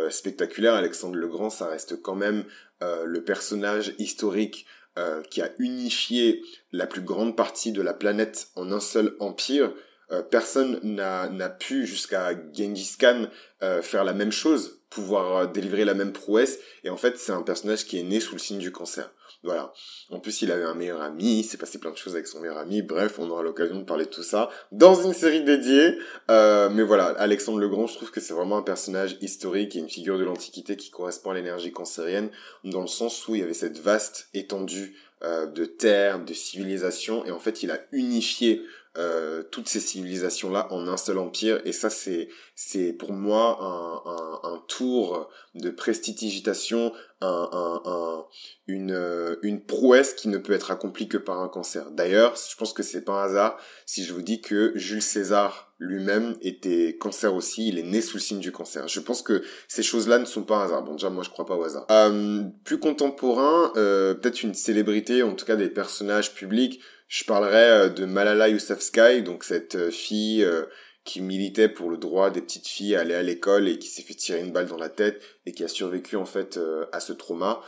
spectaculaires. 0.09 0.73
Alexandre 0.73 1.15
le 1.15 1.27
Grand, 1.27 1.51
ça 1.51 1.67
reste 1.67 2.01
quand 2.01 2.15
même 2.15 2.43
le 2.81 3.23
personnage 3.23 3.93
historique 3.99 4.65
euh, 4.97 5.23
qui 5.23 5.41
a 5.41 5.49
unifié 5.57 6.43
la 6.71 6.85
plus 6.85 7.01
grande 7.01 7.35
partie 7.35 7.71
de 7.71 7.81
la 7.81 7.93
planète 7.93 8.49
en 8.55 8.71
un 8.71 8.79
seul 8.79 9.15
empire. 9.19 9.73
Euh, 10.11 10.21
personne 10.21 10.79
n'a 10.83 11.49
pu 11.49 11.87
jusqu'à 11.87 12.31
Genghis 12.53 12.95
Khan 12.99 13.27
euh, 13.63 13.81
faire 13.81 14.03
la 14.03 14.13
même 14.13 14.31
chose, 14.31 14.81
pouvoir 14.89 15.51
délivrer 15.51 15.83
la 15.83 15.95
même 15.95 16.13
prouesse. 16.13 16.59
Et 16.83 16.91
en 16.91 16.97
fait, 16.97 17.17
c'est 17.17 17.31
un 17.31 17.41
personnage 17.41 17.85
qui 17.85 17.97
est 17.97 18.03
né 18.03 18.19
sous 18.19 18.33
le 18.33 18.39
signe 18.39 18.59
du 18.59 18.71
cancer. 18.71 19.11
Voilà. 19.43 19.73
En 20.09 20.19
plus, 20.19 20.41
il 20.41 20.51
avait 20.53 20.63
un 20.63 20.73
meilleur 20.73 21.01
ami, 21.01 21.39
il 21.39 21.43
s'est 21.43 21.57
passé 21.57 21.77
plein 21.77 21.91
de 21.91 21.97
choses 21.97 22.13
avec 22.15 22.27
son 22.27 22.39
meilleur 22.39 22.57
ami. 22.57 22.81
Bref, 22.81 23.19
on 23.19 23.29
aura 23.29 23.43
l'occasion 23.43 23.77
de 23.77 23.83
parler 23.83 24.05
de 24.05 24.09
tout 24.09 24.23
ça 24.23 24.49
dans 24.71 24.95
une 24.95 25.13
série 25.13 25.43
dédiée. 25.43 25.97
Euh, 26.31 26.69
mais 26.69 26.83
voilà, 26.83 27.07
Alexandre 27.17 27.59
le 27.59 27.67
Grand, 27.67 27.87
je 27.87 27.95
trouve 27.95 28.09
que 28.09 28.21
c'est 28.21 28.33
vraiment 28.33 28.57
un 28.57 28.61
personnage 28.61 29.17
historique 29.19 29.75
et 29.75 29.79
une 29.79 29.89
figure 29.89 30.17
de 30.17 30.23
l'Antiquité 30.23 30.77
qui 30.77 30.91
correspond 30.91 31.31
à 31.31 31.33
l'énergie 31.33 31.73
cancérienne, 31.73 32.29
dans 32.63 32.81
le 32.81 32.87
sens 32.87 33.27
où 33.27 33.35
il 33.35 33.41
y 33.41 33.43
avait 33.43 33.53
cette 33.53 33.79
vaste 33.79 34.29
étendue 34.33 34.95
euh, 35.23 35.45
de 35.45 35.65
terre, 35.65 36.23
de 36.23 36.33
civilisation, 36.33 37.25
et 37.25 37.31
en 37.31 37.39
fait, 37.39 37.63
il 37.63 37.71
a 37.71 37.79
unifié 37.91 38.61
euh, 38.97 39.41
toutes 39.51 39.67
ces 39.67 39.79
civilisations 39.79 40.51
là 40.51 40.67
en 40.71 40.87
un 40.87 40.97
seul 40.97 41.17
empire 41.17 41.59
et 41.65 41.71
ça 41.71 41.89
c'est 41.89 42.29
c'est 42.55 42.93
pour 42.93 43.11
moi 43.11 43.57
un, 43.59 44.11
un, 44.11 44.53
un, 44.53 44.63
tour 44.67 45.29
de 45.55 45.71
prestidigitation 45.71 46.93
un, 47.19 47.49
un, 47.85 48.25
une 48.67 49.37
une 49.41 49.65
prouesse 49.65 50.13
qui 50.13 50.27
ne 50.27 50.37
peut 50.37 50.53
être 50.53 50.69
accomplie 50.69 51.07
que 51.07 51.17
par 51.17 51.39
un 51.39 51.47
cancer 51.47 51.89
d'ailleurs 51.89 52.35
je 52.35 52.55
pense 52.55 52.71
que 52.71 52.83
c'est 52.83 53.03
pas 53.03 53.13
un 53.13 53.25
hasard 53.25 53.57
si 53.87 54.03
je 54.03 54.13
vous 54.13 54.21
dis 54.21 54.41
que 54.41 54.73
Jules 54.75 55.01
César 55.01 55.73
lui-même 55.83 56.35
était 56.41 56.97
cancer 56.97 57.33
aussi, 57.35 57.67
il 57.67 57.77
est 57.77 57.83
né 57.83 58.01
sous 58.01 58.17
le 58.17 58.21
signe 58.21 58.39
du 58.39 58.51
cancer. 58.51 58.87
Je 58.87 58.99
pense 58.99 59.21
que 59.21 59.43
ces 59.67 59.83
choses-là 59.83 60.17
ne 60.17 60.25
sont 60.25 60.43
pas 60.43 60.57
un 60.57 60.65
hasard. 60.65 60.83
Bon, 60.83 60.93
déjà, 60.93 61.09
moi, 61.09 61.23
je 61.23 61.29
crois 61.29 61.45
pas 61.45 61.55
au 61.55 61.63
hasard. 61.63 61.85
Euh, 61.91 62.43
plus 62.63 62.79
contemporain, 62.79 63.71
euh, 63.75 64.13
peut-être 64.13 64.43
une 64.43 64.53
célébrité, 64.53 65.23
en 65.23 65.33
tout 65.33 65.45
cas 65.45 65.55
des 65.55 65.69
personnages 65.69 66.33
publics. 66.33 66.79
Je 67.13 67.25
parlerai 67.25 67.69
euh, 67.69 67.89
de 67.89 68.05
Malala 68.05 68.49
Yousafzai, 68.49 69.21
donc 69.21 69.43
cette 69.43 69.75
euh, 69.75 69.91
fille 69.91 70.43
euh, 70.43 70.63
qui 71.05 71.21
militait 71.21 71.69
pour 71.69 71.91
le 71.91 71.97
droit 71.97 72.31
des 72.31 72.41
petites 72.41 72.67
filles 72.67 72.95
à 72.95 73.01
aller 73.01 73.13
à 73.13 73.21
l'école 73.21 73.67
et 73.67 73.77
qui 73.77 73.87
s'est 73.87 74.01
fait 74.01 74.15
tirer 74.15 74.39
une 74.39 74.51
balle 74.51 74.65
dans 74.65 74.79
la 74.79 74.89
tête 74.89 75.21
et 75.45 75.51
qui 75.51 75.63
a 75.63 75.67
survécu 75.67 76.15
en 76.15 76.25
fait 76.25 76.59
à 76.91 76.99
ce 76.99 77.13
trauma. 77.13 77.61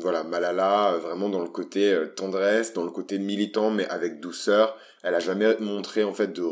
voilà, 0.00 0.22
Malala, 0.22 0.98
vraiment 1.02 1.30
dans 1.30 1.40
le 1.40 1.48
côté 1.48 1.98
tendresse, 2.14 2.72
dans 2.74 2.84
le 2.84 2.90
côté 2.90 3.18
militant, 3.18 3.70
mais 3.70 3.88
avec 3.88 4.20
douceur. 4.20 4.76
Elle 5.02 5.14
a 5.14 5.20
jamais 5.20 5.56
montré 5.58 6.04
en 6.04 6.12
fait 6.12 6.28
de, 6.28 6.42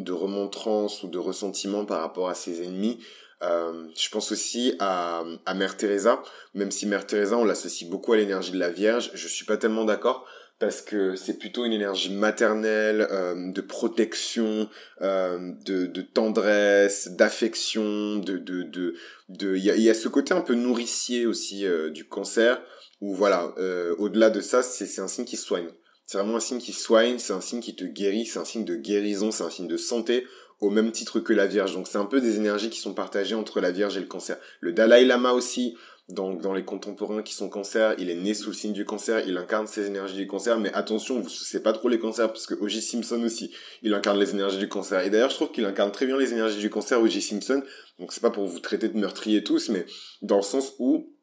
de 0.00 0.12
remontrance 0.12 1.02
ou 1.02 1.08
de 1.08 1.18
ressentiment 1.18 1.86
par 1.86 2.02
rapport 2.02 2.28
à 2.28 2.34
ses 2.34 2.62
ennemis. 2.62 3.00
Euh, 3.42 3.88
je 3.96 4.08
pense 4.08 4.32
aussi 4.32 4.74
à, 4.78 5.24
à 5.44 5.54
Mère 5.54 5.76
Teresa, 5.76 6.22
même 6.54 6.70
si 6.70 6.86
Mère 6.86 7.06
Teresa 7.06 7.36
on 7.36 7.44
l'associe 7.44 7.88
beaucoup 7.88 8.12
à 8.12 8.16
l'énergie 8.16 8.52
de 8.52 8.58
la 8.58 8.70
Vierge, 8.70 9.10
je 9.12 9.28
suis 9.28 9.44
pas 9.44 9.56
tellement 9.56 9.84
d'accord 9.84 10.26
parce 10.58 10.80
que 10.82 11.16
c'est 11.16 11.38
plutôt 11.38 11.64
une 11.64 11.72
énergie 11.72 12.12
maternelle, 12.12 13.06
euh, 13.10 13.52
de 13.52 13.60
protection, 13.60 14.68
euh, 15.02 15.52
de, 15.64 15.86
de, 15.86 16.02
tendresse, 16.02 17.08
d'affection, 17.08 18.16
de 18.16 18.38
de 18.38 18.62
de 18.62 18.94
de 19.28 19.56
il 19.56 19.64
y 19.64 19.70
a, 19.70 19.76
y 19.76 19.90
a, 19.90 19.94
ce 19.94 20.08
côté 20.08 20.32
un 20.32 20.40
peu 20.40 20.54
nourricier 20.54 21.26
aussi 21.26 21.66
euh, 21.66 21.90
du 21.90 22.06
cancer 22.06 22.60
où 23.00 23.14
voilà, 23.14 23.52
euh, 23.58 23.94
au-delà 23.98 24.30
de 24.30 24.40
ça, 24.40 24.62
c'est 24.62 24.86
c'est 24.86 25.00
un 25.00 25.08
signe 25.08 25.24
qui 25.24 25.36
soigne. 25.36 25.68
C'est 26.06 26.18
vraiment 26.18 26.36
un 26.36 26.40
signe 26.40 26.58
qui 26.58 26.72
soigne, 26.72 27.18
c'est 27.18 27.32
un 27.32 27.40
signe 27.40 27.60
qui 27.60 27.74
te 27.74 27.84
guérit, 27.84 28.26
c'est 28.26 28.38
un 28.38 28.44
signe 28.44 28.64
de 28.64 28.76
guérison, 28.76 29.30
c'est 29.30 29.42
un 29.42 29.50
signe 29.50 29.68
de 29.68 29.76
santé 29.76 30.26
au 30.60 30.70
même 30.70 30.92
titre 30.92 31.20
que 31.20 31.32
la 31.32 31.46
Vierge. 31.46 31.74
Donc 31.74 31.88
c'est 31.88 31.98
un 31.98 32.04
peu 32.06 32.20
des 32.20 32.36
énergies 32.36 32.70
qui 32.70 32.78
sont 32.78 32.94
partagées 32.94 33.34
entre 33.34 33.60
la 33.60 33.70
Vierge 33.70 33.96
et 33.96 34.00
le 34.00 34.06
cancer. 34.06 34.36
Le 34.60 34.72
Dalai 34.72 35.04
Lama 35.04 35.32
aussi, 35.32 35.76
donc 36.08 36.42
dans 36.42 36.52
les 36.52 36.64
contemporains 36.64 37.22
qui 37.22 37.34
sont 37.34 37.48
cancer, 37.48 37.94
il 37.98 38.10
est 38.10 38.14
né 38.14 38.34
sous 38.34 38.50
le 38.50 38.54
signe 38.54 38.72
du 38.72 38.84
cancer, 38.84 39.26
il 39.26 39.36
incarne 39.38 39.66
ces 39.66 39.86
énergies 39.86 40.16
du 40.16 40.26
cancer, 40.26 40.58
mais 40.58 40.72
attention, 40.74 41.18
vous 41.18 41.30
c'est 41.30 41.62
pas 41.62 41.72
trop 41.72 41.88
les 41.88 41.98
cancers, 41.98 42.28
parce 42.28 42.46
que 42.46 42.54
O.J. 42.54 42.82
Simpson 42.82 43.22
aussi, 43.24 43.52
il 43.82 43.94
incarne 43.94 44.18
les 44.18 44.30
énergies 44.32 44.58
du 44.58 44.68
cancer. 44.68 45.00
Et 45.00 45.10
d'ailleurs, 45.10 45.30
je 45.30 45.36
trouve 45.36 45.50
qu'il 45.50 45.64
incarne 45.64 45.92
très 45.92 46.04
bien 46.04 46.18
les 46.18 46.32
énergies 46.32 46.58
du 46.58 46.68
cancer, 46.68 47.00
O.J. 47.00 47.22
Simpson, 47.22 47.62
donc 47.98 48.12
c'est 48.12 48.20
pas 48.20 48.30
pour 48.30 48.46
vous 48.46 48.60
traiter 48.60 48.88
de 48.88 48.98
meurtrier 48.98 49.42
tous, 49.42 49.70
mais 49.70 49.86
dans 50.20 50.36
le 50.36 50.42
sens 50.42 50.74
où 50.78 51.14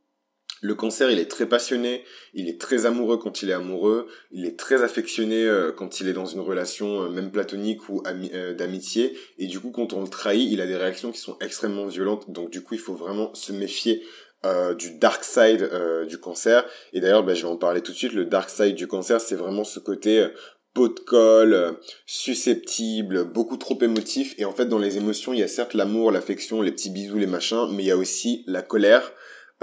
le 0.64 0.76
cancer, 0.76 1.10
il 1.10 1.18
est 1.18 1.30
très 1.30 1.48
passionné, 1.48 2.04
il 2.36 2.48
est 2.48 2.62
très 2.62 2.86
amoureux 2.86 3.18
quand 3.18 3.42
il 3.42 3.50
est 3.50 3.54
amoureux, 3.54 4.08
il 4.32 4.46
est 4.46 4.58
très 4.58 4.84
affectionné 4.84 5.44
euh, 5.44 5.72
quand 5.72 6.00
il 6.00 6.08
est 6.08 6.14
dans 6.14 6.28
une 6.28 6.40
relation 6.40 7.02
euh, 7.02 7.10
même 7.10 7.32
platonique 7.32 7.90
ou 7.90 8.04
euh, 8.06 8.54
d'amitié, 8.54 9.18
et 9.40 9.48
du 9.48 9.60
coup 9.60 9.72
quand 9.72 9.94
on 9.94 10.02
le 10.02 10.08
trahit, 10.08 10.52
il 10.52 10.62
a 10.62 10.68
des 10.68 10.76
réactions 10.76 11.12
qui 11.12 11.20
sont 11.20 11.36
extrêmement 11.42 11.88
violentes, 11.88 12.30
donc 12.30 12.52
du 12.52 12.62
coup 12.62 12.76
il 12.76 12.80
faut 12.80 12.94
vraiment 12.94 13.34
se 13.34 13.52
méfier 13.52 14.04
du 14.78 14.92
dark 14.98 15.24
side 15.24 15.70
du 16.08 16.18
cancer. 16.18 16.66
Et 16.94 17.00
d'ailleurs, 17.00 17.24
bah, 17.24 17.34
je 17.34 17.44
vais 17.44 17.52
en 17.52 17.58
parler 17.58 17.82
tout 17.82 17.92
de 17.92 17.98
suite. 17.98 18.14
Le 18.14 18.26
dark 18.26 18.50
side 18.50 18.76
du 18.76 18.88
cancer, 18.88 19.22
c'est 19.22 19.36
vraiment 19.36 19.64
ce 19.64 19.80
côté 19.80 20.28
pot 20.74 20.88
de 20.88 21.00
colle, 21.00 21.78
susceptible, 22.06 23.26
beaucoup 23.26 23.58
trop 23.58 23.78
émotif. 23.82 24.36
Et 24.38 24.46
en 24.46 24.52
fait, 24.52 24.66
dans 24.66 24.80
les 24.80 24.98
émotions, 24.98 25.34
il 25.34 25.40
y 25.40 25.44
a 25.44 25.48
certes 25.48 25.74
l'amour, 25.74 26.12
l'affection, 26.12 26.62
les 26.62 26.72
petits 26.72 26.90
bisous, 26.90 27.18
les 27.18 27.28
machins, 27.28 27.68
mais 27.72 27.84
il 27.84 27.88
y 27.88 27.92
a 27.92 27.98
aussi 27.98 28.44
la 28.48 28.62
colère, 28.62 29.12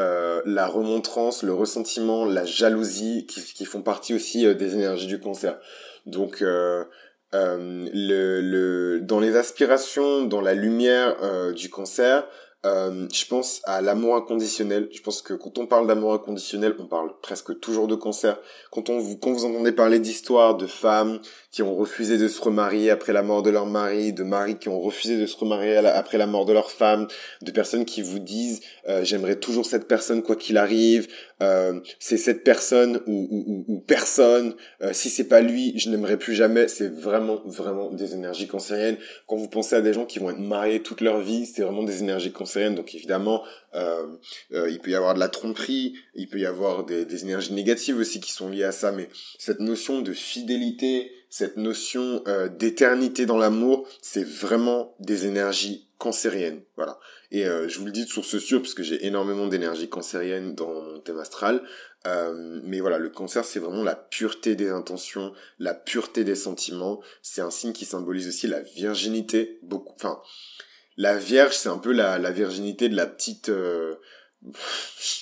euh, 0.01 0.43
la 0.45 0.67
remontrance, 0.67 1.43
le 1.43 1.55
ressentiment, 1.55 2.25
la 2.25 2.45
jalousie, 2.45 3.27
qui, 3.27 3.43
qui 3.43 3.65
font 3.65 3.83
partie 3.83 4.15
aussi 4.15 4.47
euh, 4.47 4.55
des 4.55 4.75
énergies 4.75 5.07
du 5.07 5.19
cancer. 5.19 5.59
Donc, 6.07 6.43
euh, 6.43 6.85
le, 7.33 8.41
le, 8.41 9.01
dans 9.01 9.21
les 9.21 9.37
aspirations, 9.37 10.23
dans 10.23 10.41
la 10.41 10.55
lumière 10.55 11.17
du 11.53 11.69
cancer, 11.69 12.27
Euh, 12.67 13.07
je 13.13 13.25
pense 13.27 13.61
à 13.65 13.81
l'amour 13.81 14.17
inconditionnel. 14.17 14.89
Je 14.93 15.01
pense 15.01 15.23
que 15.23 15.35
quand 15.35 15.59
on 15.59 15.67
parle 15.67 15.87
d'amour 15.87 16.15
inconditionnel, 16.15 16.75
on 16.79 16.87
parle 16.87 17.13
presque 17.21 17.59
toujours 17.61 17.87
de 17.87 17.95
cancer. 17.95 18.39
Quand 18.73 18.89
on 18.91 18.99
vous, 18.99 19.17
quand 19.17 19.33
vous 19.33 19.45
entendez 19.45 19.73
parler 19.73 20.01
d'histoires 20.01 20.57
de 20.57 20.67
femmes 20.67 21.21
qui 21.51 21.63
ont 21.63 21.75
refusé 21.75 22.19
de 22.19 22.29
se 22.29 22.41
remarier 22.41 22.91
après 22.91 23.13
la 23.13 23.23
mort 23.23 23.43
de 23.43 23.51
leur 23.51 23.67
mari, 23.67 24.13
de 24.13 24.23
maris 24.23 24.59
qui 24.59 24.69
ont 24.69 24.81
refusé 24.81 25.17
de 25.17 25.27
se 25.27 25.37
remarier 25.37 25.77
après 25.77 26.19
la 26.19 26.27
mort 26.27 26.45
de 26.45 26.53
leur 26.53 26.71
femme, 26.71 27.09
de 27.43 27.51
personnes 27.51 27.85
qui 27.85 28.03
vous 28.03 28.19
disent 28.19 28.61
euh, 28.89 29.05
j'aimerais 29.05 29.37
toujours 29.37 29.67
cette 29.67 29.89
personne 29.89 30.23
quoi 30.23 30.37
qu'il 30.37 30.59
arrive, 30.59 31.09
euh, 31.41 31.81
c'est 32.01 32.17
cette 32.17 32.45
personne 32.45 33.01
ou, 33.07 33.29
ou, 33.31 33.65
ou 33.69 33.81
personne, 33.81 34.55
euh, 34.83 34.93
si 34.93 35.09
c'est 35.09 35.29
pas 35.29 35.41
lui, 35.41 35.79
je 35.79 35.89
n'aimerais 35.91 36.17
plus 36.17 36.35
jamais. 36.35 36.69
C'est 36.69 36.93
vraiment 36.93 37.41
vraiment 37.45 37.93
des 37.93 38.15
énergies 38.15 38.49
cancériennes. 38.49 38.97
Quand 39.27 39.37
vous 39.37 39.49
pensez 39.49 39.77
à 39.77 39.81
des 39.81 39.93
gens 39.93 40.05
qui 40.05 40.19
vont 40.19 40.31
être 40.31 40.39
mariés 40.39 40.83
toute 40.83 41.01
leur 41.01 41.21
vie, 41.21 41.47
c'est 41.47 41.63
vraiment 41.63 41.85
des 41.85 42.03
énergies 42.03 42.33
cancériennes 42.33 42.49
donc 42.75 42.95
évidemment, 42.95 43.43
euh, 43.75 44.07
euh, 44.53 44.71
il 44.71 44.79
peut 44.81 44.91
y 44.91 44.95
avoir 44.95 45.15
de 45.15 45.21
la 45.21 45.29
tromperie, 45.29 45.95
il 46.15 46.29
peut 46.29 46.39
y 46.39 46.47
avoir 46.47 46.85
des, 46.85 47.25
énergies 47.25 47.53
négatives 47.53 47.99
aussi 47.99 48.21
qui 48.21 48.33
sont 48.33 48.49
liées 48.49 48.65
à 48.65 48.73
ça, 48.73 48.93
mais 48.93 49.09
cette 49.39 49.61
notion 49.61 50.01
de 50.01 50.13
fidélité, 50.13 51.11
cette 51.31 51.57
notion 51.57 52.23
euh, 52.27 52.49
d'éternité 52.49 53.27
dans 53.27 53.39
l'amour, 53.39 53.89
c'est 54.03 54.27
vraiment 54.27 54.95
des 55.01 55.27
énergies 55.27 55.89
cancériennes. 55.99 56.63
Voilà. 56.77 56.99
Et 57.31 57.45
je 57.45 57.79
vous 57.79 57.85
le 57.85 57.93
dis 57.93 58.05
de 58.05 58.09
source 58.09 58.39
sûre, 58.39 58.63
parce 58.63 58.73
que 58.73 58.83
j'ai 58.83 59.05
énormément 59.05 59.49
d'énergie 59.49 59.91
cancérienne 59.91 60.55
dans 60.55 60.73
mon 60.73 61.01
thème 61.01 61.19
astral. 61.19 61.63
mais 62.65 62.81
voilà, 62.81 62.97
le 62.97 63.11
cancer, 63.11 63.45
c'est 63.45 63.59
vraiment 63.59 63.83
la 63.83 63.97
pureté 63.97 64.55
des 64.55 64.71
intentions, 64.71 65.35
la 65.59 65.75
pureté 65.75 66.25
des 66.25 66.37
sentiments. 66.37 67.03
C'est 67.21 67.43
un 67.43 67.51
signe 67.51 67.73
qui 67.75 67.85
symbolise 67.85 68.29
aussi 68.29 68.47
la 68.47 68.61
virginité. 68.61 69.59
Beaucoup, 69.63 69.93
enfin, 69.97 70.23
la 70.97 71.19
Vierge, 71.19 71.55
c'est 71.55 71.69
un 71.69 71.77
peu 71.77 71.93
la, 71.93 72.19
la 72.19 72.31
virginité 72.31 72.89
de 72.89 72.97
la 72.97 73.07
petite... 73.07 73.51
Euh, 74.47 74.51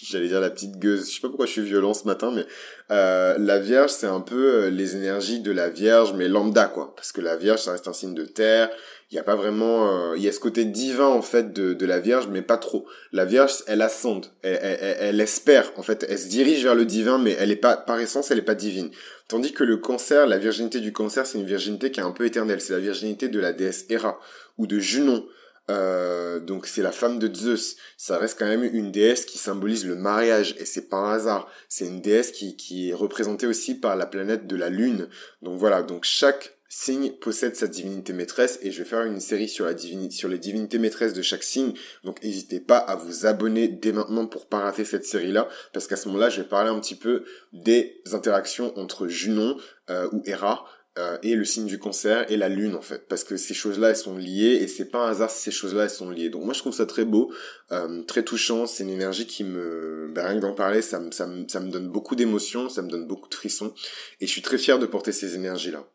j'allais 0.03 0.29
dire 0.29 0.41
la 0.41 0.51
petite 0.51 0.79
gueuse. 0.79 1.09
Je 1.09 1.15
sais 1.15 1.21
pas 1.21 1.29
pourquoi 1.29 1.47
je 1.47 1.53
suis 1.53 1.63
violent 1.63 1.95
ce 1.95 2.05
matin, 2.05 2.31
mais 2.35 2.47
euh, 2.91 3.37
la 3.39 3.59
Vierge, 3.59 3.91
c'est 3.91 4.07
un 4.07 4.21
peu 4.21 4.65
euh, 4.65 4.71
les 4.71 4.97
énergies 4.97 5.41
de 5.41 5.51
la 5.51 5.69
Vierge, 5.69 6.13
mais 6.15 6.29
lambda, 6.29 6.67
quoi. 6.67 6.95
Parce 6.95 7.13
que 7.13 7.21
la 7.21 7.37
Vierge, 7.37 7.61
ça 7.61 7.73
reste 7.73 7.89
un 7.89 7.93
signe 7.93 8.15
de 8.15 8.25
terre. 8.25 8.71
Il 9.11 9.15
n'y 9.15 9.21
a 9.21 9.23
pas 9.23 9.37
vraiment... 9.37 10.15
Il 10.15 10.23
y 10.23 10.29
a 10.29 10.33
ce 10.33 10.41
côté 10.41 10.65
divin, 10.65 11.07
en 11.07 11.23
fait, 11.23 11.53
de, 11.53 11.75
de 11.75 11.87
la 11.87 12.01
Vierge, 12.01 12.27
mais 12.29 12.43
pas 12.43 12.59
trop. 12.59 12.89
La 13.13 13.25
Vierge, 13.25 13.53
elle 13.69 13.81
ascende. 13.81 14.27
Elle, 14.43 14.59
elle, 14.61 14.97
elle, 14.99 15.21
espère, 15.21 15.71
en 15.77 15.83
fait. 15.83 16.05
Elle 16.09 16.19
se 16.19 16.27
dirige 16.27 16.65
vers 16.65 16.75
le 16.75 16.85
divin, 16.85 17.19
mais 17.19 17.37
elle 17.39 17.53
est 17.53 17.57
pas... 17.57 17.77
Par 17.77 18.01
essence, 18.01 18.33
elle 18.33 18.39
est 18.39 18.43
pas 18.43 18.57
divine. 18.57 18.91
Tandis 19.29 19.53
que 19.53 19.63
le 19.63 19.77
cancer, 19.77 20.27
la 20.27 20.39
virginité 20.39 20.81
du 20.81 20.93
cancer, 20.93 21.25
c'est 21.25 21.39
une 21.39 21.47
virginité 21.47 21.93
qui 21.93 22.01
est 22.01 22.03
un 22.03 22.11
peu 22.11 22.27
éternelle. 22.27 22.61
C'est 22.61 22.73
la 22.73 22.81
virginité 22.81 23.29
de 23.29 23.39
la 23.39 23.53
déesse 23.53 23.87
Héra, 23.91 24.19
ou 24.59 24.67
de 24.67 24.81
Junon, 24.81 25.25
euh, 25.71 26.39
donc 26.41 26.67
c'est 26.67 26.83
la 26.83 26.93
femme 26.93 27.19
de 27.19 27.33
Zeus. 27.35 27.77
Ça 27.97 28.19
reste 28.19 28.39
quand 28.39 28.47
même 28.47 28.65
une 28.65 28.93
déesse 28.93 29.25
qui 29.25 29.39
symbolise 29.39 29.87
le 29.87 29.97
mariage 29.97 30.55
et 30.59 30.65
c'est 30.65 30.89
pas 30.89 30.99
un 30.99 31.13
hasard. 31.13 31.49
C'est 31.69 31.87
une 31.87 32.01
déesse 32.01 32.31
qui, 32.31 32.57
qui 32.57 32.91
est 32.91 32.95
représentée 32.95 33.47
aussi 33.47 33.75
par 33.75 33.97
la 33.97 34.07
planète 34.07 34.47
de 34.47 34.57
la 34.57 34.71
lune. 34.71 35.09
Donc 35.43 35.59
voilà, 35.59 35.83
donc 35.83 36.05
chaque 36.05 36.57
signe 36.69 37.13
possède 37.13 37.57
sa 37.57 37.69
divinité 37.69 38.13
maîtresse 38.13 38.59
et 38.63 38.71
je 38.71 38.79
vais 38.79 38.89
faire 38.89 39.03
une 39.03 39.21
série 39.21 39.49
sur 39.49 39.65
la 39.65 39.75
divinité, 39.75 40.15
sur 40.15 40.29
les 40.29 40.39
divinités 40.39 40.79
maîtresses 40.79 41.15
de 41.15 41.23
chaque 41.23 41.43
signe. 41.43 41.73
Donc 42.05 42.23
n'hésitez 42.23 42.61
pas 42.61 42.79
à 42.79 42.97
vous 42.97 43.27
abonner 43.27 43.69
dès 43.69 43.93
maintenant 43.93 44.27
pour 44.27 44.47
pas 44.47 44.59
rater 44.59 44.85
cette 44.85 45.07
série-là 45.07 45.49
parce 45.73 45.87
qu'à 45.87 45.97
ce 45.97 46.09
moment-là, 46.09 46.29
je 46.29 46.43
vais 46.43 46.49
parler 46.49 46.71
un 46.71 46.79
petit 46.81 46.95
peu 46.95 47.25
des 47.53 48.03
interactions 48.13 48.77
entre 48.79 49.09
Junon 49.09 49.57
euh, 49.91 50.09
ou 50.13 50.23
Hera 50.27 50.67
euh, 50.99 51.19
et 51.23 51.35
le 51.35 51.45
signe 51.45 51.67
du 51.67 51.79
cancer 51.79 52.25
et 52.31 52.37
la 52.37 52.49
lune 52.49 52.75
en 52.75 52.81
fait. 52.81 53.07
Parce 53.09 53.23
que 53.23 53.37
ces 53.37 53.55
choses-là 53.55 53.91
elles 53.91 53.97
sont 53.97 54.17
liées 54.17 54.59
et 54.63 54.67
c'est 54.67 54.87
pas 54.87 55.07
un 55.07 55.11
hasard 55.11 55.31
si 55.31 55.43
ces 55.43 55.51
choses-là 55.51 55.85
elles 55.85 55.91
sont 55.91 56.11
liées. 56.11 56.31
Donc 56.31 56.45
moi 56.45 56.55
je 56.55 56.61
trouve 56.61 56.75
ça 56.75 56.87
très 56.87 57.05
beau 57.05 57.33
euh, 57.73 58.03
très 58.03 58.23
touchant. 58.23 58.67
C'est 58.67 58.85
une 58.85 58.91
énergie 58.91 59.27
qui 59.27 59.45
me 59.45 60.11
ben, 60.15 60.27
rien 60.27 60.37
que 60.37 60.41
d'en 60.43 60.55
parler 60.55 60.83
ça 60.83 60.99
me, 61.01 61.11
ça 61.11 61.27
me 61.27 61.47
ça 61.49 61.61
me 61.61 61.71
donne 61.71 61.89
beaucoup 61.89 62.17
d'émotions 62.17 62.69
ça 62.69 62.83
me 62.83 62.89
donne 62.89 63.07
beaucoup 63.07 63.29
de 63.29 63.35
frissons. 63.35 63.75
Et 64.21 64.27
je 64.27 64.33
suis 64.33 64.43
très 64.43 64.59
fier 64.59 64.79
de 64.79 64.87
porter 64.87 65.13
ces 65.13 65.35
énergies 65.35 65.71
là 65.71 65.87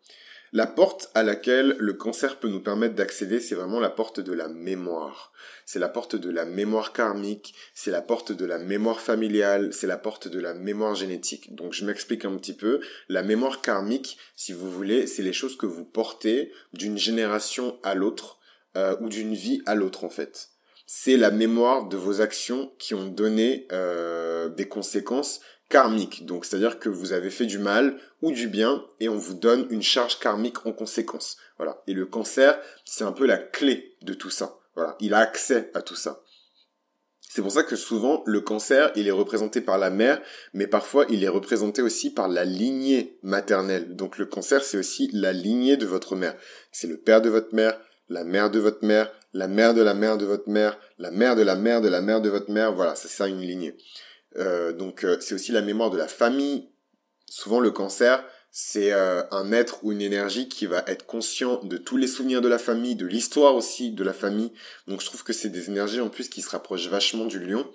la 0.54 0.68
porte 0.68 1.10
à 1.14 1.24
laquelle 1.24 1.78
le 1.80 1.94
cancer 1.94 2.38
peut 2.38 2.50
nous 2.50 2.60
permettre 2.60 2.96
d'accéder, 2.96 3.40
c'est 3.40 3.56
vraiment 3.56 3.80
la 3.80 3.90
porte 3.90 4.20
de 4.20 4.34
la 4.34 4.50
mémoire. 4.50 5.32
C'est 5.66 5.80
la 5.80 5.88
porte 5.88 6.18
de 6.18 6.30
la 6.30 6.44
mémoire 6.44 6.92
karmique, 6.92 7.56
c'est 7.74 7.92
la 7.92 8.02
porte 8.02 8.34
de 8.34 8.46
la 8.46 8.58
mémoire 8.58 9.00
familiale, 9.00 9.72
c'est 9.72 9.88
la 9.88 9.98
porte 9.98 10.28
de 10.28 10.40
la 10.40 10.54
mémoire 10.54 10.96
génétique. 10.96 11.56
Donc 11.56 11.72
je 11.72 11.86
m'explique 11.86 12.26
un 12.26 12.36
petit 12.36 12.54
peu. 12.54 12.82
La 13.08 13.24
mémoire 13.24 13.62
karmique, 13.62 14.18
si 14.36 14.52
vous 14.52 14.70
voulez, 14.70 15.08
c'est 15.08 15.24
les 15.24 15.32
choses 15.32 15.56
que 15.56 15.66
vous 15.66 15.86
portez 15.86 16.52
d'une 16.74 16.98
génération 16.98 17.80
à 17.84 17.96
l'autre 17.96 18.40
euh, 18.76 18.98
ou 19.00 19.08
d'une 19.08 19.34
vie 19.34 19.62
à 19.66 19.76
l'autre 19.76 20.04
en 20.04 20.10
fait. 20.10 20.50
C'est 20.86 21.16
la 21.16 21.32
mémoire 21.32 21.88
de 21.88 21.96
vos 21.96 22.20
actions 22.20 22.74
qui 22.78 22.94
ont 22.94 23.08
donné 23.08 23.68
euh, 23.72 24.50
des 24.50 24.68
conséquences 24.68 25.40
karmique. 25.72 26.26
Donc, 26.28 26.46
c'est-à-dire 26.46 26.78
que 26.78 26.90
vous 26.90 27.14
avez 27.14 27.32
fait 27.32 27.48
du 27.48 27.58
mal 27.58 27.98
ou 28.22 28.32
du 28.32 28.48
bien 28.48 28.86
et 29.00 29.10
on 29.10 29.18
vous 29.18 29.34
donne 29.34 29.66
une 29.72 29.82
charge 29.82 30.20
karmique 30.20 30.68
en 30.68 30.74
conséquence. 30.74 31.38
Voilà. 31.58 31.82
Et 31.88 31.94
le 31.94 32.06
cancer, 32.06 32.60
c'est 32.86 33.04
un 33.04 33.12
peu 33.12 33.26
la 33.26 33.40
clé 33.40 33.96
de 34.04 34.14
tout 34.14 34.30
ça. 34.30 34.60
Voilà. 34.76 34.96
Il 35.00 35.16
a 35.16 35.20
accès 35.20 35.72
à 35.74 35.82
tout 35.82 35.96
ça. 35.96 36.22
C'est 37.34 37.42
pour 37.42 37.52
ça 37.52 37.64
que 37.64 37.78
souvent, 37.78 38.24
le 38.26 38.42
cancer, 38.42 38.92
il 38.96 39.08
est 39.08 39.12
représenté 39.12 39.62
par 39.62 39.78
la 39.78 39.90
mère, 39.90 40.22
mais 40.54 40.68
parfois, 40.68 41.06
il 41.10 41.24
est 41.24 41.30
représenté 41.30 41.82
aussi 41.82 42.14
par 42.14 42.28
la 42.28 42.44
lignée 42.44 43.18
maternelle. 43.24 43.96
Donc, 43.96 44.18
le 44.18 44.26
cancer, 44.26 44.62
c'est 44.64 44.78
aussi 44.78 45.10
la 45.14 45.32
lignée 45.32 45.78
de 45.78 45.86
votre 45.86 46.18
mère. 46.18 46.36
C'est 46.74 46.88
le 46.88 46.98
père 46.98 47.22
de 47.22 47.30
votre 47.30 47.56
mère, 47.56 47.80
la 48.10 48.26
mère 48.26 48.52
de 48.52 48.60
votre 48.60 48.84
mère, 48.86 49.10
la 49.32 49.48
mère 49.48 49.74
de 49.74 49.82
la 49.82 49.94
mère 49.94 50.18
de 50.18 50.26
votre 50.26 50.50
mère, 50.50 50.78
la 50.98 51.10
mère 51.10 51.38
de 51.38 51.42
la 51.42 51.56
mère 51.56 51.80
de 51.80 51.88
la 51.88 52.02
mère 52.02 52.20
de 52.20 52.30
votre 52.30 52.52
mère. 52.52 52.74
Voilà, 52.74 52.96
c'est 52.96 53.08
ça 53.08 53.30
une 53.30 53.40
lignée. 53.40 53.78
Euh, 54.38 54.72
donc 54.74 55.04
euh, 55.04 55.18
c'est 55.20 55.36
aussi 55.36 55.52
la 55.52 55.62
mémoire 55.62 55.90
de 55.90 55.98
la 55.98 56.08
famille. 56.08 56.70
Souvent 57.30 57.60
le 57.60 57.72
cancer, 57.72 58.24
c'est 58.52 58.92
euh, 58.92 59.24
un 59.32 59.52
être 59.52 59.84
ou 59.84 59.92
une 59.92 60.02
énergie 60.02 60.50
qui 60.50 60.66
va 60.66 60.84
être 60.88 61.06
conscient 61.06 61.64
de 61.64 61.78
tous 61.78 61.98
les 61.98 62.08
souvenirs 62.08 62.42
de 62.42 62.50
la 62.50 62.60
famille, 62.60 62.96
de 62.96 63.06
l'histoire 63.06 63.56
aussi 63.56 63.92
de 63.92 64.04
la 64.04 64.14
famille. 64.14 64.52
Donc 64.88 65.02
je 65.02 65.06
trouve 65.06 65.24
que 65.24 65.34
c'est 65.34 65.50
des 65.50 65.70
énergies 65.70 66.02
en 66.02 66.10
plus 66.10 66.30
qui 66.30 66.42
se 66.42 66.50
rapprochent 66.50 66.88
vachement 66.88 67.26
du 67.26 67.40
lion. 67.40 67.66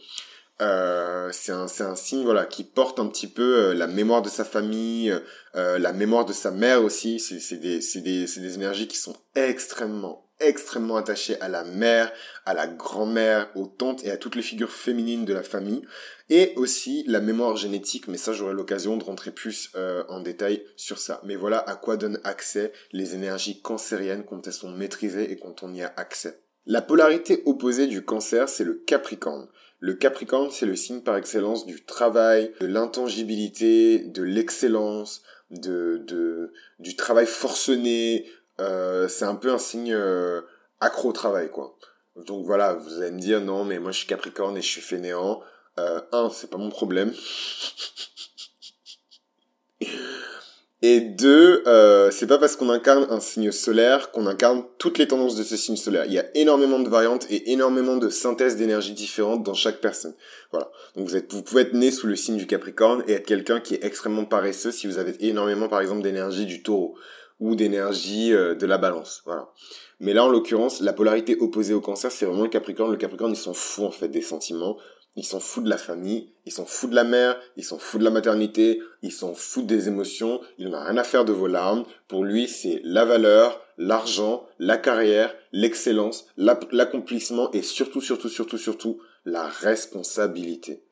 C'est 0.59 1.53
un, 1.53 1.67
un 1.81 1.97
signe 1.97 2.25
voilà 2.25 2.47
qui 2.47 2.65
porte 2.65 2.99
un 2.99 3.07
petit 3.07 3.29
peu 3.29 3.73
la 3.73 3.87
mémoire 3.87 4.23
de 4.23 4.29
sa 4.29 4.45
famille, 4.45 5.15
la 5.55 5.93
mémoire 5.93 6.25
de 6.25 6.33
sa 6.33 6.51
mère 6.51 6.83
aussi. 6.83 7.19
C'est 7.19 7.57
des, 7.57 7.81
des, 7.97 8.25
des 8.25 8.55
énergies 8.55 8.89
qui 8.89 8.97
sont 8.97 9.17
extrêmement 9.35 10.27
extrêmement 10.41 10.97
attaché 10.97 11.41
à 11.41 11.49
la 11.49 11.65
mère, 11.65 12.13
à 12.45 12.55
la 12.55 12.67
grand-mère, 12.67 13.49
aux 13.55 13.67
tantes 13.67 14.05
et 14.05 14.11
à 14.11 14.17
toutes 14.17 14.35
les 14.35 14.43
figures 14.43 14.71
féminines 14.71 15.25
de 15.25 15.33
la 15.33 15.43
famille. 15.43 15.83
Et 16.29 16.53
aussi 16.57 17.05
la 17.07 17.21
mémoire 17.21 17.57
génétique, 17.57 18.09
mais 18.09 18.19
ça 18.19 18.33
j'aurai 18.33 18.53
l'occasion 18.53 18.97
de 18.97 19.05
rentrer 19.05 19.31
plus 19.31 19.71
euh, 19.77 20.03
en 20.09 20.21
détail 20.21 20.65
sur 20.77 20.99
ça. 20.99 21.21
Mais 21.25 21.37
voilà 21.37 21.59
à 21.59 21.77
quoi 21.77 21.97
donnent 21.97 22.21
accès 22.25 22.73
les 22.93 23.15
énergies 23.15 23.61
cancériennes 23.63 24.25
quand 24.25 24.47
elles 24.47 24.53
sont 24.53 24.71
maîtrisées 24.71 25.31
et 25.31 25.39
quand 25.39 25.63
on 25.63 25.73
y 25.73 25.83
a 25.83 25.93
accès. 25.97 26.41
La 26.67 26.83
polarité 26.83 27.43
opposée 27.47 27.87
du 27.87 28.05
cancer, 28.05 28.49
c'est 28.49 28.65
le 28.65 28.75
capricorne. 28.75 29.47
Le 29.79 29.95
capricorne, 29.95 30.51
c'est 30.51 30.67
le 30.67 30.77
signe 30.77 31.01
par 31.01 31.17
excellence 31.17 31.67
du 31.67 31.85
travail, 31.85 32.53
de 32.61 32.67
l'intangibilité, 32.67 33.99
de 33.99 34.23
l'excellence, 34.23 35.23
de, 35.51 36.03
de, 36.07 36.53
du 36.79 36.97
travail 36.97 37.27
forcené, 37.27 38.27
euh, 38.61 39.07
c'est 39.09 39.25
un 39.25 39.35
peu 39.35 39.53
un 39.53 39.59
signe 39.59 39.93
euh, 39.93 40.41
accro 40.81 41.11
au 41.11 41.13
travail, 41.13 41.51
quoi. 41.51 41.77
Donc 42.17 42.47
voilà, 42.47 42.73
vous 42.73 43.03
allez 43.03 43.11
me 43.11 43.21
dire, 43.21 43.41
non, 43.43 43.65
mais 43.65 43.79
moi 43.79 43.93
je 43.93 43.99
suis 43.99 44.07
Capricorne 44.07 44.57
et 44.57 44.63
je 44.63 44.69
suis 44.69 44.81
fainéant. 44.81 45.43
Euh, 45.79 46.01
un, 46.13 46.31
c'est 46.31 46.49
pas 46.49 46.57
mon 46.57 46.71
problème. 46.71 47.13
Et 50.89 51.01
deux, 51.01 51.65
euh, 51.67 52.13
c'est 52.13 52.29
pas 52.29 52.39
parce 52.39 52.55
qu'on 52.55 52.71
incarne 52.71 53.09
un 53.11 53.19
signe 53.19 53.51
solaire 53.51 54.13
qu'on 54.13 54.29
incarne 54.29 54.63
toutes 54.79 54.99
les 54.99 55.09
tendances 55.09 55.35
de 55.35 55.43
ce 55.43 55.57
signe 55.57 55.75
solaire. 55.75 56.05
Il 56.07 56.13
y 56.13 56.19
a 56.21 56.27
énormément 56.37 56.79
de 56.79 56.89
variantes 56.89 57.27
et 57.29 57.51
énormément 57.51 57.97
de 57.97 58.09
synthèses 58.09 58.55
d'énergie 58.55 58.93
différentes 58.93 59.43
dans 59.43 59.53
chaque 59.53 59.81
personne. 59.81 60.15
Voilà. 60.53 60.71
Donc 60.95 61.09
vous 61.09 61.17
êtes, 61.17 61.33
vous 61.33 61.43
pouvez 61.43 61.63
être 61.63 61.73
né 61.73 61.91
sous 61.91 62.07
le 62.07 62.15
signe 62.15 62.37
du 62.37 62.47
Capricorne 62.47 63.03
et 63.09 63.15
être 63.15 63.27
quelqu'un 63.27 63.59
qui 63.59 63.75
est 63.75 63.83
extrêmement 63.85 64.27
paresseux 64.27 64.71
si 64.71 64.87
vous 64.87 64.99
avez 64.99 65.17
énormément, 65.27 65.67
par 65.67 65.81
exemple, 65.81 66.03
d'énergie 66.03 66.47
du 66.47 66.63
Taureau 66.63 66.95
ou 67.41 67.57
d'énergie 67.57 68.33
euh, 68.33 68.55
de 68.55 68.65
la 68.65 68.79
balance. 68.79 69.23
Voilà. 69.27 69.49
Mais 69.99 70.15
là, 70.15 70.23
en 70.23 70.29
l'occurrence, 70.29 70.81
la 70.81 70.93
polarité 70.93 71.37
opposée 71.41 71.75
au 71.75 71.81
cancer, 71.81 72.13
c'est 72.13 72.27
vraiment 72.27 72.45
le 72.45 72.49
Capricorne. 72.49 72.93
Le 72.93 72.97
Capricorne, 72.97 73.33
ils 73.33 73.37
s'en 73.37 73.55
fout 73.55 73.87
en 73.87 73.91
fait 73.91 74.07
des 74.07 74.23
sentiments. 74.23 74.77
Ils 75.17 75.25
s'en 75.25 75.41
foutent 75.41 75.65
de 75.65 75.71
la 75.71 75.79
famille, 75.79 76.31
ils 76.45 76.53
s'en 76.53 76.67
foutent 76.67 76.91
de 76.91 76.95
la 76.95 77.05
mère, 77.05 77.41
ils 77.57 77.65
s'en 77.65 77.79
foutent 77.79 78.01
de 78.01 78.05
la 78.05 78.11
maternité, 78.11 78.83
ils 79.03 79.13
s'en 79.13 79.35
foutent 79.35 79.67
des 79.67 79.89
émotions, 79.89 80.41
il 80.59 80.69
n'a 80.69 80.85
rien 80.85 80.99
à 80.99 81.05
faire 81.05 81.25
de 81.25 81.33
vos 81.33 81.47
larmes. 81.47 81.85
Pour 82.07 82.23
lui, 82.23 82.49
c'est 82.49 82.81
la 82.85 83.05
valeur, 83.05 83.61
l'argent, 83.79 84.47
la 84.59 84.77
carrière, 84.77 85.35
l'excellence, 85.53 86.27
l'accomplissement 86.37 87.51
et 87.53 87.63
surtout, 87.63 88.03
surtout, 88.03 88.29
surtout, 88.29 88.59
surtout, 88.59 89.01
la 89.25 89.49
responsabilité 89.49 90.87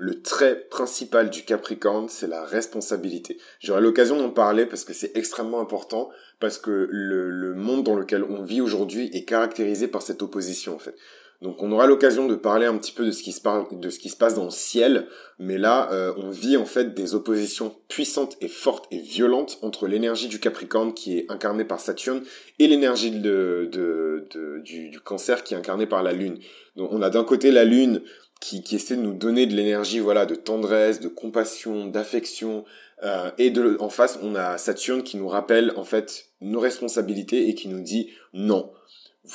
le 0.00 0.22
trait 0.22 0.68
principal 0.70 1.28
du 1.28 1.42
Capricorne, 1.42 2.08
c'est 2.08 2.28
la 2.28 2.44
responsabilité. 2.44 3.36
J'aurai 3.58 3.80
l'occasion 3.80 4.16
d'en 4.16 4.30
parler 4.30 4.64
parce 4.64 4.84
que 4.84 4.92
c'est 4.92 5.16
extrêmement 5.16 5.60
important, 5.60 6.08
parce 6.38 6.56
que 6.56 6.88
le, 6.88 7.54
monde 7.54 7.82
dans 7.82 7.96
lequel 7.96 8.22
on 8.22 8.42
vit 8.42 8.60
aujourd'hui 8.60 9.10
est 9.12 9.24
caractérisé 9.24 9.88
par 9.88 10.02
cette 10.02 10.22
opposition 10.22 10.76
en 10.76 10.78
fait. 10.78 10.94
Donc 11.40 11.62
on 11.62 11.70
aura 11.70 11.86
l'occasion 11.86 12.26
de 12.26 12.34
parler 12.34 12.66
un 12.66 12.76
petit 12.76 12.90
peu 12.90 13.06
de 13.06 13.12
ce 13.12 13.22
qui 13.22 13.30
se, 13.30 13.40
de 13.72 13.90
ce 13.90 14.00
qui 14.00 14.08
se 14.08 14.16
passe 14.16 14.34
dans 14.34 14.44
le 14.44 14.50
ciel, 14.50 15.06
mais 15.38 15.56
là 15.56 15.88
euh, 15.92 16.12
on 16.16 16.30
vit 16.30 16.56
en 16.56 16.64
fait 16.64 16.94
des 16.94 17.14
oppositions 17.14 17.76
puissantes 17.86 18.36
et 18.40 18.48
fortes 18.48 18.86
et 18.90 18.98
violentes 18.98 19.58
entre 19.62 19.86
l'énergie 19.86 20.26
du 20.26 20.40
Capricorne 20.40 20.94
qui 20.94 21.16
est 21.16 21.30
incarnée 21.30 21.64
par 21.64 21.78
Saturne 21.78 22.22
et 22.58 22.66
l'énergie 22.66 23.12
de, 23.12 23.68
de, 23.70 24.60
du, 24.64 24.98
cancer 24.98 25.44
qui 25.44 25.54
est 25.54 25.56
incarnée 25.56 25.86
par 25.86 26.02
la 26.02 26.12
Lune. 26.12 26.40
Donc 26.74 26.92
on 26.92 27.02
a 27.02 27.10
d'un 27.10 27.24
côté 27.24 27.52
la 27.52 27.64
Lune 27.64 28.02
qui, 28.40 28.64
qui 28.64 28.74
essaie 28.74 28.96
de 28.96 29.02
nous 29.02 29.14
donner 29.14 29.46
de 29.46 29.54
l'énergie 29.54 30.00
voilà 30.00 30.26
de 30.26 30.34
tendresse, 30.34 30.98
de 30.98 31.08
compassion, 31.08 31.86
d'affection, 31.86 32.64
euh, 33.04 33.30
et 33.38 33.50
de, 33.50 33.76
en 33.78 33.90
face 33.90 34.18
on 34.22 34.34
a 34.34 34.58
Saturne 34.58 35.04
qui 35.04 35.16
nous 35.16 35.28
rappelle 35.28 35.72
en 35.76 35.84
fait 35.84 36.30
nos 36.40 36.58
responsabilités 36.58 37.48
et 37.48 37.54
qui 37.54 37.68
nous 37.68 37.80
dit 37.80 38.10
non 38.32 38.72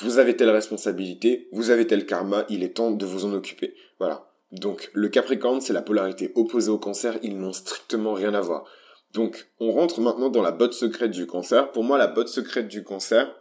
vous 0.00 0.18
avez 0.18 0.36
telle 0.36 0.50
responsabilité, 0.50 1.48
vous 1.52 1.70
avez 1.70 1.86
tel 1.86 2.06
karma, 2.06 2.44
il 2.48 2.62
est 2.62 2.76
temps 2.76 2.90
de 2.90 3.06
vous 3.06 3.24
en 3.24 3.32
occuper. 3.32 3.74
Voilà. 3.98 4.30
Donc 4.52 4.90
le 4.92 5.08
Capricorne, 5.08 5.60
c'est 5.60 5.72
la 5.72 5.82
polarité 5.82 6.32
opposée 6.34 6.70
au 6.70 6.78
cancer, 6.78 7.18
ils 7.22 7.38
n'ont 7.38 7.52
strictement 7.52 8.12
rien 8.12 8.34
à 8.34 8.40
voir. 8.40 8.64
Donc 9.12 9.48
on 9.60 9.70
rentre 9.70 10.00
maintenant 10.00 10.28
dans 10.28 10.42
la 10.42 10.52
botte 10.52 10.74
secrète 10.74 11.10
du 11.10 11.26
cancer. 11.26 11.70
Pour 11.72 11.84
moi, 11.84 11.98
la 11.98 12.06
botte 12.06 12.28
secrète 12.28 12.68
du 12.68 12.82
cancer, 12.82 13.32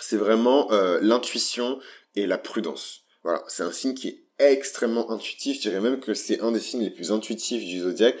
c'est 0.00 0.16
vraiment 0.16 0.70
euh, 0.72 0.98
l'intuition 1.02 1.78
et 2.14 2.26
la 2.26 2.38
prudence. 2.38 3.02
Voilà, 3.22 3.42
c'est 3.48 3.62
un 3.62 3.72
signe 3.72 3.94
qui 3.94 4.08
est 4.08 4.27
extrêmement 4.38 5.10
intuitif. 5.10 5.56
Je 5.56 5.68
dirais 5.68 5.80
même 5.80 6.00
que 6.00 6.14
c'est 6.14 6.40
un 6.40 6.52
des 6.52 6.60
signes 6.60 6.82
les 6.82 6.90
plus 6.90 7.12
intuitifs 7.12 7.64
du 7.64 7.80
zodiaque. 7.80 8.16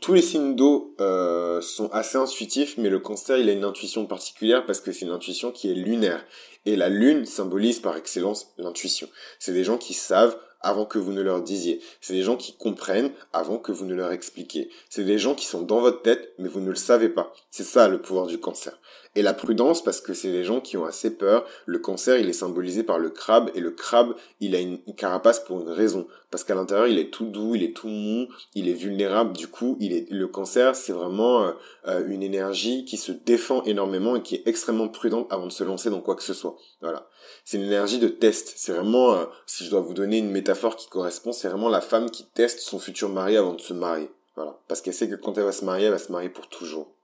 Tous 0.00 0.14
les 0.14 0.22
signes 0.22 0.54
d'eau 0.54 0.94
euh, 1.00 1.60
sont 1.60 1.90
assez 1.92 2.16
intuitifs, 2.16 2.76
mais 2.78 2.88
le 2.88 2.98
cancer, 2.98 3.38
il 3.38 3.48
a 3.48 3.52
une 3.52 3.64
intuition 3.64 4.06
particulière 4.06 4.64
parce 4.66 4.80
que 4.80 4.92
c'est 4.92 5.06
une 5.06 5.12
intuition 5.12 5.50
qui 5.50 5.70
est 5.70 5.74
lunaire. 5.74 6.24
Et 6.66 6.76
la 6.76 6.88
lune 6.88 7.26
symbolise 7.26 7.80
par 7.80 7.96
excellence 7.96 8.52
l'intuition. 8.58 9.08
C'est 9.38 9.52
des 9.52 9.64
gens 9.64 9.78
qui 9.78 9.94
savent 9.94 10.36
avant 10.62 10.86
que 10.86 10.98
vous 10.98 11.12
ne 11.12 11.22
leur 11.22 11.42
disiez. 11.42 11.80
C'est 12.00 12.14
des 12.14 12.22
gens 12.22 12.36
qui 12.36 12.54
comprennent 12.54 13.10
avant 13.32 13.58
que 13.58 13.72
vous 13.72 13.84
ne 13.84 13.94
leur 13.94 14.12
expliquiez. 14.12 14.70
C'est 14.88 15.04
des 15.04 15.18
gens 15.18 15.34
qui 15.34 15.46
sont 15.46 15.62
dans 15.62 15.80
votre 15.80 16.02
tête, 16.02 16.32
mais 16.38 16.48
vous 16.48 16.60
ne 16.60 16.70
le 16.70 16.76
savez 16.76 17.08
pas. 17.08 17.32
C'est 17.50 17.64
ça 17.64 17.88
le 17.88 18.00
pouvoir 18.00 18.26
du 18.26 18.38
cancer. 18.38 18.78
Et 19.14 19.20
la 19.22 19.34
prudence, 19.34 19.84
parce 19.84 20.00
que 20.00 20.14
c'est 20.14 20.32
des 20.32 20.42
gens 20.42 20.60
qui 20.60 20.78
ont 20.78 20.86
assez 20.86 21.14
peur. 21.14 21.44
Le 21.66 21.78
cancer, 21.78 22.18
il 22.18 22.30
est 22.30 22.32
symbolisé 22.32 22.82
par 22.82 22.98
le 22.98 23.10
crabe, 23.10 23.50
et 23.54 23.60
le 23.60 23.70
crabe, 23.70 24.14
il 24.40 24.56
a 24.56 24.60
une 24.60 24.78
carapace 24.96 25.40
pour 25.40 25.60
une 25.60 25.68
raison. 25.68 26.06
Parce 26.30 26.44
qu'à 26.44 26.54
l'intérieur, 26.54 26.86
il 26.86 26.98
est 26.98 27.10
tout 27.10 27.26
doux, 27.26 27.54
il 27.54 27.62
est 27.62 27.76
tout 27.76 27.88
mou, 27.88 28.26
il 28.54 28.68
est 28.70 28.74
vulnérable. 28.74 29.34
Du 29.34 29.48
coup, 29.48 29.76
il 29.80 29.92
est, 29.92 30.10
le 30.10 30.26
cancer, 30.28 30.74
c'est 30.74 30.94
vraiment 30.94 31.42
euh, 31.42 31.52
euh, 31.88 32.06
une 32.08 32.22
énergie 32.22 32.86
qui 32.86 32.96
se 32.96 33.12
défend 33.12 33.62
énormément 33.64 34.16
et 34.16 34.22
qui 34.22 34.36
est 34.36 34.46
extrêmement 34.46 34.88
prudente 34.88 35.26
avant 35.30 35.46
de 35.46 35.52
se 35.52 35.62
lancer 35.62 35.90
dans 35.90 36.00
quoi 36.00 36.16
que 36.16 36.22
ce 36.22 36.32
soit. 36.32 36.56
Voilà. 36.80 37.06
C'est 37.44 37.58
une 37.58 37.64
énergie 37.64 37.98
de 37.98 38.08
test. 38.08 38.54
C'est 38.56 38.72
vraiment, 38.72 39.12
euh, 39.12 39.26
si 39.44 39.66
je 39.66 39.70
dois 39.70 39.80
vous 39.80 39.92
donner 39.92 40.18
une 40.18 40.30
métaphore 40.30 40.76
qui 40.76 40.88
correspond, 40.88 41.32
c'est 41.32 41.48
vraiment 41.48 41.68
la 41.68 41.82
femme 41.82 42.10
qui 42.10 42.24
teste 42.24 42.60
son 42.60 42.78
futur 42.78 43.10
mari 43.10 43.36
avant 43.36 43.52
de 43.52 43.60
se 43.60 43.74
marier. 43.74 44.10
Voilà. 44.36 44.58
Parce 44.68 44.80
qu'elle 44.80 44.94
sait 44.94 45.10
que 45.10 45.16
quand 45.16 45.36
elle 45.36 45.44
va 45.44 45.52
se 45.52 45.66
marier, 45.66 45.86
elle 45.86 45.92
va 45.92 45.98
se 45.98 46.10
marier 46.10 46.30
pour 46.30 46.48
toujours. 46.48 46.94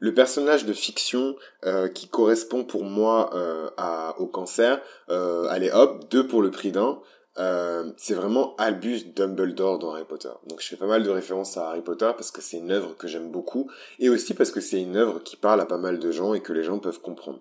Le 0.00 0.14
personnage 0.14 0.64
de 0.64 0.72
fiction 0.72 1.36
euh, 1.64 1.88
qui 1.88 2.08
correspond 2.08 2.64
pour 2.64 2.84
moi 2.84 3.30
euh, 3.34 3.68
au 4.18 4.26
cancer, 4.26 4.80
euh, 5.10 5.46
allez 5.48 5.70
hop, 5.70 6.08
deux 6.10 6.26
pour 6.26 6.40
le 6.40 6.50
prix 6.50 6.70
d'un, 6.72 7.00
c'est 7.96 8.14
vraiment 8.14 8.56
Albus 8.56 9.14
Dumbledore 9.14 9.78
dans 9.78 9.92
Harry 9.92 10.04
Potter. 10.04 10.30
Donc 10.48 10.60
je 10.60 10.66
fais 10.66 10.76
pas 10.76 10.86
mal 10.86 11.04
de 11.04 11.10
références 11.10 11.56
à 11.56 11.68
Harry 11.68 11.82
Potter 11.82 12.10
parce 12.16 12.32
que 12.32 12.40
c'est 12.40 12.56
une 12.56 12.72
œuvre 12.72 12.96
que 12.96 13.06
j'aime 13.06 13.30
beaucoup 13.30 13.70
et 14.00 14.08
aussi 14.08 14.34
parce 14.34 14.50
que 14.50 14.60
c'est 14.60 14.80
une 14.80 14.96
œuvre 14.96 15.20
qui 15.20 15.36
parle 15.36 15.60
à 15.60 15.66
pas 15.66 15.78
mal 15.78 16.00
de 16.00 16.10
gens 16.10 16.34
et 16.34 16.40
que 16.40 16.52
les 16.52 16.64
gens 16.64 16.80
peuvent 16.80 17.00
comprendre. 17.00 17.40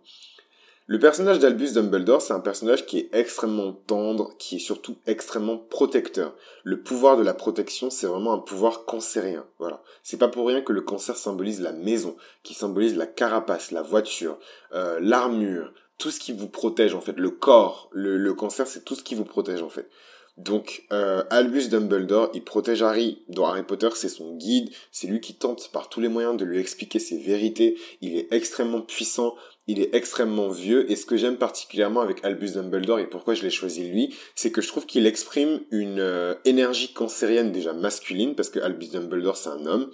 Le 0.90 1.00
personnage 1.00 1.40
d'Albus 1.40 1.74
Dumbledore, 1.74 2.22
c'est 2.22 2.32
un 2.32 2.40
personnage 2.40 2.86
qui 2.86 3.00
est 3.00 3.10
extrêmement 3.12 3.74
tendre, 3.74 4.32
qui 4.38 4.56
est 4.56 4.60
surtout 4.60 4.96
extrêmement 5.06 5.58
protecteur. 5.58 6.34
Le 6.64 6.80
pouvoir 6.80 7.18
de 7.18 7.24
la 7.24 7.34
protection, 7.34 7.90
c'est 7.90 8.08
vraiment 8.08 8.32
un 8.32 8.40
pouvoir 8.40 8.86
cancérien. 8.86 9.46
Voilà. 9.60 9.84
C'est 10.02 10.16
pas 10.16 10.30
pour 10.30 10.48
rien 10.48 10.62
que 10.62 10.72
le 10.72 10.80
cancer 10.80 11.18
symbolise 11.18 11.60
la 11.60 11.74
maison, 11.74 12.16
qui 12.42 12.54
symbolise 12.54 12.96
la 12.96 13.06
carapace, 13.06 13.72
la 13.72 13.82
voiture, 13.82 14.40
euh, 14.74 14.98
l'armure, 15.02 15.74
tout 15.98 16.10
ce 16.10 16.22
qui 16.22 16.32
vous 16.32 16.48
protège 16.48 16.96
en 16.96 17.02
fait, 17.02 17.18
le 17.18 17.32
corps. 17.32 17.90
Le, 17.92 18.16
le 18.16 18.34
cancer, 18.34 18.66
c'est 18.66 18.86
tout 18.86 18.96
ce 18.96 19.04
qui 19.04 19.16
vous 19.16 19.26
protège 19.26 19.64
en 19.64 19.70
fait. 19.70 19.90
Donc 20.38 20.84
euh, 20.94 21.24
Albus 21.32 21.68
Dumbledore, 21.70 22.30
il 22.36 22.44
protège 22.44 22.84
Harry. 22.84 23.24
Dans 23.28 23.48
Harry 23.48 23.64
Potter, 23.64 23.90
c'est 23.96 24.08
son 24.08 24.36
guide, 24.36 24.70
c'est 24.92 25.08
lui 25.08 25.20
qui 25.20 25.34
tente 25.34 25.72
par 25.72 25.90
tous 25.90 26.00
les 26.00 26.10
moyens 26.10 26.38
de 26.38 26.46
lui 26.46 26.60
expliquer 26.60 27.00
ses 27.00 27.18
vérités. 27.18 27.76
Il 28.02 28.16
est 28.16 28.32
extrêmement 28.32 28.82
puissant, 28.82 29.36
il 29.66 29.82
est 29.82 29.96
extrêmement 29.96 30.50
vieux. 30.50 30.90
Et 30.92 30.96
ce 30.96 31.08
que 31.08 31.18
j'aime 31.18 31.38
particulièrement 31.38 32.02
avec 32.02 32.24
Albus 32.24 32.52
Dumbledore 32.52 33.00
et 33.00 33.08
pourquoi 33.08 33.34
je 33.34 33.42
l'ai 33.42 33.50
choisi 33.50 33.90
lui, 33.90 34.16
c'est 34.36 34.52
que 34.52 34.62
je 34.62 34.68
trouve 34.68 34.86
qu'il 34.86 35.08
exprime 35.08 35.62
une 35.72 36.00
euh, 36.00 36.36
énergie 36.46 36.94
cancérienne 36.94 37.52
déjà 37.52 37.74
masculine, 37.74 38.36
parce 38.36 38.52
que 38.52 38.60
Albus 38.60 38.92
Dumbledore 38.92 39.38
c'est 39.38 39.50
un 39.50 39.66
homme, 39.66 39.90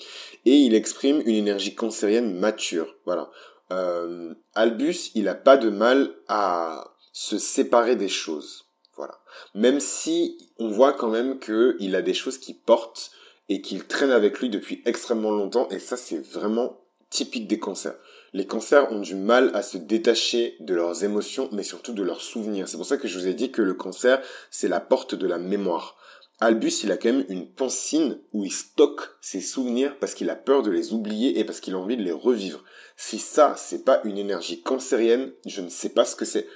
et 0.45 0.57
il 0.57 0.75
exprime 0.75 1.21
une 1.25 1.35
énergie 1.35 1.73
cancérienne 1.73 2.37
mature. 2.37 2.95
Voilà. 3.05 3.31
Euh, 3.71 4.33
Albus, 4.55 5.11
il 5.15 5.29
a 5.29 5.35
pas 5.35 5.55
de 5.55 5.69
mal 5.69 6.11
à 6.27 6.93
se 7.13 7.37
séparer 7.37 7.95
des 7.95 8.09
choses. 8.09 8.62
Voilà. 8.95 9.19
Même 9.55 9.79
si 9.79 10.37
on 10.59 10.69
voit 10.69 10.93
quand 10.93 11.09
même 11.09 11.39
qu'il 11.39 11.95
a 11.95 12.01
des 12.01 12.13
choses 12.13 12.37
qui 12.37 12.53
portent 12.53 13.11
et 13.49 13.61
qu'il 13.61 13.85
traîne 13.85 14.11
avec 14.11 14.39
lui 14.39 14.49
depuis 14.49 14.81
extrêmement 14.85 15.31
longtemps, 15.31 15.67
et 15.69 15.79
ça 15.79 15.97
c'est 15.97 16.19
vraiment 16.19 16.79
typique 17.09 17.47
des 17.47 17.59
cancers. 17.59 17.95
Les 18.33 18.47
cancers 18.47 18.91
ont 18.91 18.99
du 18.99 19.15
mal 19.15 19.51
à 19.53 19.61
se 19.61 19.77
détacher 19.77 20.55
de 20.59 20.73
leurs 20.73 21.03
émotions, 21.03 21.49
mais 21.51 21.61
surtout 21.61 21.93
de 21.93 22.01
leurs 22.01 22.21
souvenirs. 22.21 22.67
C'est 22.67 22.77
pour 22.77 22.85
ça 22.85 22.97
que 22.97 23.07
je 23.07 23.19
vous 23.19 23.27
ai 23.27 23.35
dit 23.35 23.51
que 23.51 23.61
le 23.61 23.75
cancer, 23.75 24.21
c'est 24.49 24.67
la 24.67 24.79
porte 24.79 25.13
de 25.13 25.27
la 25.27 25.37
mémoire. 25.37 25.97
Albus, 26.39 26.83
il 26.83 26.91
a 26.91 26.97
quand 26.97 27.13
même 27.13 27.25
une 27.29 27.47
pensine 27.47 28.17
où 28.33 28.43
il 28.43 28.51
stocke 28.51 29.11
ses 29.21 29.39
souvenirs 29.39 29.95
parce 29.99 30.15
qu'il 30.15 30.31
a 30.31 30.35
peur 30.35 30.63
de 30.63 30.71
les 30.71 30.93
oublier 30.93 31.39
et 31.39 31.45
parce 31.45 31.59
qu'il 31.59 31.75
a 31.75 31.77
envie 31.77 31.95
de 31.95 32.01
les 32.01 32.11
revivre. 32.11 32.63
Si 32.97 33.19
ça, 33.19 33.55
c'est 33.57 33.85
pas 33.85 34.01
une 34.03 34.17
énergie 34.17 34.61
cancérienne, 34.61 35.31
je 35.45 35.61
ne 35.61 35.69
sais 35.69 35.89
pas 35.89 36.05
ce 36.05 36.15
que 36.15 36.25
c'est. 36.25 36.47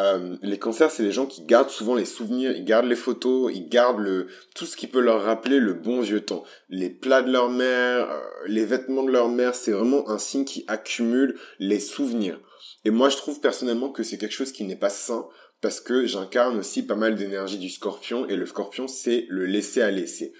Euh, 0.00 0.36
les 0.42 0.58
cancers, 0.58 0.90
c'est 0.90 1.04
des 1.04 1.12
gens 1.12 1.26
qui 1.26 1.42
gardent 1.42 1.70
souvent 1.70 1.94
les 1.94 2.04
souvenirs, 2.04 2.50
ils 2.56 2.64
gardent 2.64 2.86
les 2.86 2.96
photos, 2.96 3.52
ils 3.54 3.68
gardent 3.68 4.00
le 4.00 4.26
tout 4.54 4.66
ce 4.66 4.76
qui 4.76 4.88
peut 4.88 5.00
leur 5.00 5.22
rappeler 5.22 5.60
le 5.60 5.72
bon 5.72 6.00
vieux 6.00 6.20
temps. 6.20 6.42
Les 6.68 6.90
plats 6.90 7.22
de 7.22 7.30
leur 7.30 7.48
mère, 7.48 8.10
euh, 8.10 8.20
les 8.46 8.64
vêtements 8.64 9.04
de 9.04 9.12
leur 9.12 9.28
mère, 9.28 9.54
c'est 9.54 9.70
vraiment 9.70 10.08
un 10.10 10.18
signe 10.18 10.44
qui 10.44 10.64
accumule 10.66 11.38
les 11.60 11.80
souvenirs. 11.80 12.40
Et 12.84 12.90
moi, 12.90 13.08
je 13.08 13.16
trouve 13.16 13.40
personnellement 13.40 13.90
que 13.90 14.02
c'est 14.02 14.18
quelque 14.18 14.34
chose 14.34 14.52
qui 14.52 14.64
n'est 14.64 14.76
pas 14.76 14.90
sain 14.90 15.26
parce 15.60 15.80
que 15.80 16.06
j'incarne 16.06 16.58
aussi 16.58 16.82
pas 16.82 16.96
mal 16.96 17.14
d'énergie 17.14 17.58
du 17.58 17.70
scorpion 17.70 18.28
et 18.28 18.36
le 18.36 18.46
scorpion, 18.46 18.88
c'est 18.88 19.26
le 19.30 19.46
laisser 19.46 19.80
à 19.80 19.90
laisser. 19.90 20.34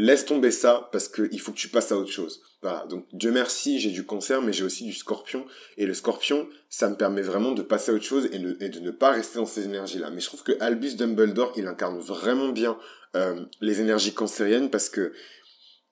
Laisse 0.00 0.26
tomber 0.26 0.52
ça 0.52 0.88
parce 0.92 1.08
qu'il 1.08 1.40
faut 1.40 1.50
que 1.50 1.56
tu 1.56 1.68
passes 1.68 1.90
à 1.90 1.96
autre 1.96 2.12
chose. 2.12 2.40
Voilà, 2.62 2.86
donc 2.86 3.06
Dieu 3.12 3.32
merci, 3.32 3.80
j'ai 3.80 3.90
du 3.90 4.06
cancer, 4.06 4.40
mais 4.40 4.52
j'ai 4.52 4.62
aussi 4.62 4.84
du 4.84 4.92
scorpion. 4.92 5.44
Et 5.76 5.86
le 5.86 5.94
scorpion, 5.94 6.48
ça 6.68 6.88
me 6.88 6.94
permet 6.94 7.20
vraiment 7.20 7.50
de 7.50 7.62
passer 7.62 7.90
à 7.90 7.94
autre 7.94 8.04
chose 8.04 8.28
et 8.30 8.38
de, 8.38 8.78
ne 8.78 8.90
pas 8.92 9.10
rester 9.10 9.40
dans 9.40 9.44
ces 9.44 9.64
énergies-là. 9.64 10.10
Mais 10.10 10.20
je 10.20 10.26
trouve 10.26 10.44
que 10.44 10.52
Albus 10.60 10.94
Dumbledore, 10.94 11.52
il 11.56 11.66
incarne 11.66 11.98
vraiment 11.98 12.50
bien 12.50 12.78
euh, 13.16 13.44
les 13.60 13.80
énergies 13.80 14.14
cancériennes 14.14 14.70
parce 14.70 14.88
que 14.88 15.12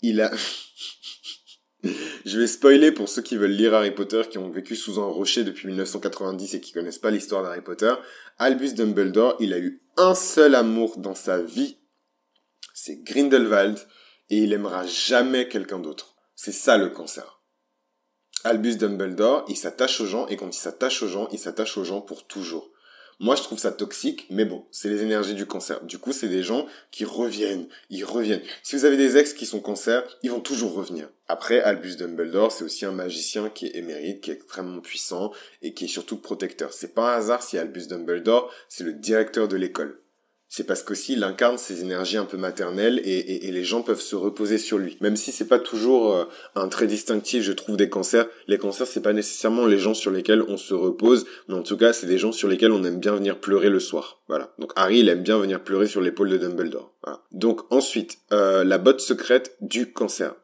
il 0.02 0.20
a... 0.20 0.30
je 2.24 2.38
vais 2.38 2.46
spoiler 2.46 2.92
pour 2.92 3.08
ceux 3.08 3.22
qui 3.22 3.36
veulent 3.36 3.50
lire 3.50 3.74
Harry 3.74 3.90
Potter, 3.90 4.22
qui 4.30 4.38
ont 4.38 4.50
vécu 4.50 4.76
sous 4.76 5.00
un 5.00 5.06
rocher 5.06 5.42
depuis 5.42 5.66
1990 5.66 6.54
et 6.54 6.60
qui 6.60 6.70
connaissent 6.70 7.00
pas 7.00 7.10
l'histoire 7.10 7.42
d'Harry 7.42 7.62
Potter. 7.62 7.94
Albus 8.38 8.74
Dumbledore, 8.74 9.36
il 9.40 9.52
a 9.52 9.58
eu 9.58 9.82
un 9.96 10.14
seul 10.14 10.54
amour 10.54 10.96
dans 10.98 11.16
sa 11.16 11.42
vie, 11.42 11.78
c'est 12.86 13.02
Grindelwald, 13.02 13.80
et 14.30 14.38
il 14.38 14.52
aimera 14.52 14.86
jamais 14.86 15.48
quelqu'un 15.48 15.80
d'autre. 15.80 16.14
C'est 16.36 16.52
ça 16.52 16.78
le 16.78 16.88
cancer. 16.88 17.40
Albus 18.44 18.76
Dumbledore, 18.76 19.44
il 19.48 19.56
s'attache 19.56 20.00
aux 20.00 20.06
gens 20.06 20.28
et 20.28 20.36
quand 20.36 20.54
il 20.54 20.60
s'attache 20.60 21.02
aux 21.02 21.08
gens, 21.08 21.26
il 21.32 21.38
s'attache 21.40 21.76
aux 21.78 21.82
gens 21.82 22.00
pour 22.00 22.28
toujours. 22.28 22.70
Moi, 23.18 23.34
je 23.34 23.42
trouve 23.42 23.58
ça 23.58 23.72
toxique, 23.72 24.26
mais 24.30 24.44
bon, 24.44 24.66
c'est 24.70 24.88
les 24.88 25.02
énergies 25.02 25.34
du 25.34 25.46
cancer. 25.46 25.82
Du 25.82 25.98
coup, 25.98 26.12
c'est 26.12 26.28
des 26.28 26.44
gens 26.44 26.66
qui 26.92 27.04
reviennent, 27.04 27.66
ils 27.90 28.04
reviennent. 28.04 28.42
Si 28.62 28.76
vous 28.76 28.84
avez 28.84 28.96
des 28.96 29.16
ex 29.16 29.32
qui 29.32 29.46
sont 29.46 29.58
cancer, 29.58 30.04
ils 30.22 30.30
vont 30.30 30.38
toujours 30.38 30.74
revenir. 30.74 31.08
Après, 31.26 31.60
Albus 31.60 31.96
Dumbledore, 31.96 32.52
c'est 32.52 32.62
aussi 32.62 32.84
un 32.84 32.92
magicien 32.92 33.48
qui 33.48 33.66
est 33.66 33.76
émérite, 33.76 34.20
qui 34.20 34.30
est 34.30 34.34
extrêmement 34.34 34.80
puissant 34.80 35.32
et 35.60 35.74
qui 35.74 35.86
est 35.86 35.88
surtout 35.88 36.18
protecteur. 36.18 36.72
C'est 36.72 36.94
pas 36.94 37.14
un 37.14 37.18
hasard 37.18 37.42
si 37.42 37.58
Albus 37.58 37.88
Dumbledore, 37.88 38.52
c'est 38.68 38.84
le 38.84 38.92
directeur 38.92 39.48
de 39.48 39.56
l'école 39.56 40.05
c'est 40.48 40.64
parce 40.64 40.82
qu'aussi 40.82 41.14
il 41.14 41.24
incarne 41.24 41.58
ces 41.58 41.82
énergies 41.82 42.16
un 42.16 42.24
peu 42.24 42.36
maternelles 42.36 43.00
et, 43.04 43.50
les 43.50 43.64
gens 43.64 43.82
peuvent 43.82 44.00
se 44.00 44.16
reposer 44.16 44.58
sur 44.58 44.78
lui. 44.78 44.96
Même 45.00 45.16
si 45.16 45.32
c'est 45.32 45.48
pas 45.48 45.58
toujours 45.58 46.14
euh, 46.14 46.24
un 46.54 46.68
trait 46.68 46.86
distinctif, 46.86 47.42
je 47.42 47.52
trouve, 47.52 47.76
des 47.76 47.88
cancers. 47.88 48.26
Les 48.48 48.58
cancers, 48.58 48.86
c'est 48.86 49.00
pas 49.00 49.12
nécessairement 49.12 49.66
les 49.66 49.78
gens 49.78 49.94
sur 49.94 50.10
lesquels 50.10 50.42
on 50.48 50.56
se 50.56 50.74
repose, 50.74 51.26
mais 51.48 51.54
en 51.54 51.62
tout 51.62 51.76
cas, 51.76 51.92
c'est 51.92 52.06
des 52.06 52.18
gens 52.18 52.32
sur 52.32 52.48
lesquels 52.48 52.72
on 52.72 52.84
aime 52.84 53.00
bien 53.00 53.14
venir 53.14 53.38
pleurer 53.38 53.70
le 53.70 53.80
soir. 53.80 54.20
Voilà. 54.28 54.52
Donc 54.58 54.72
Harry, 54.76 54.98
il 55.00 55.08
aime 55.08 55.22
bien 55.22 55.38
venir 55.38 55.62
pleurer 55.62 55.86
sur 55.86 56.00
l'épaule 56.00 56.28
de 56.28 56.36
Dumbledore. 56.36 56.92
Voilà. 57.02 57.22
Donc 57.32 57.60
ensuite, 57.72 58.18
euh, 58.32 58.62
la 58.64 58.78
botte 58.78 59.00
secrète 59.00 59.56
du 59.60 59.92
cancer. 59.92 60.34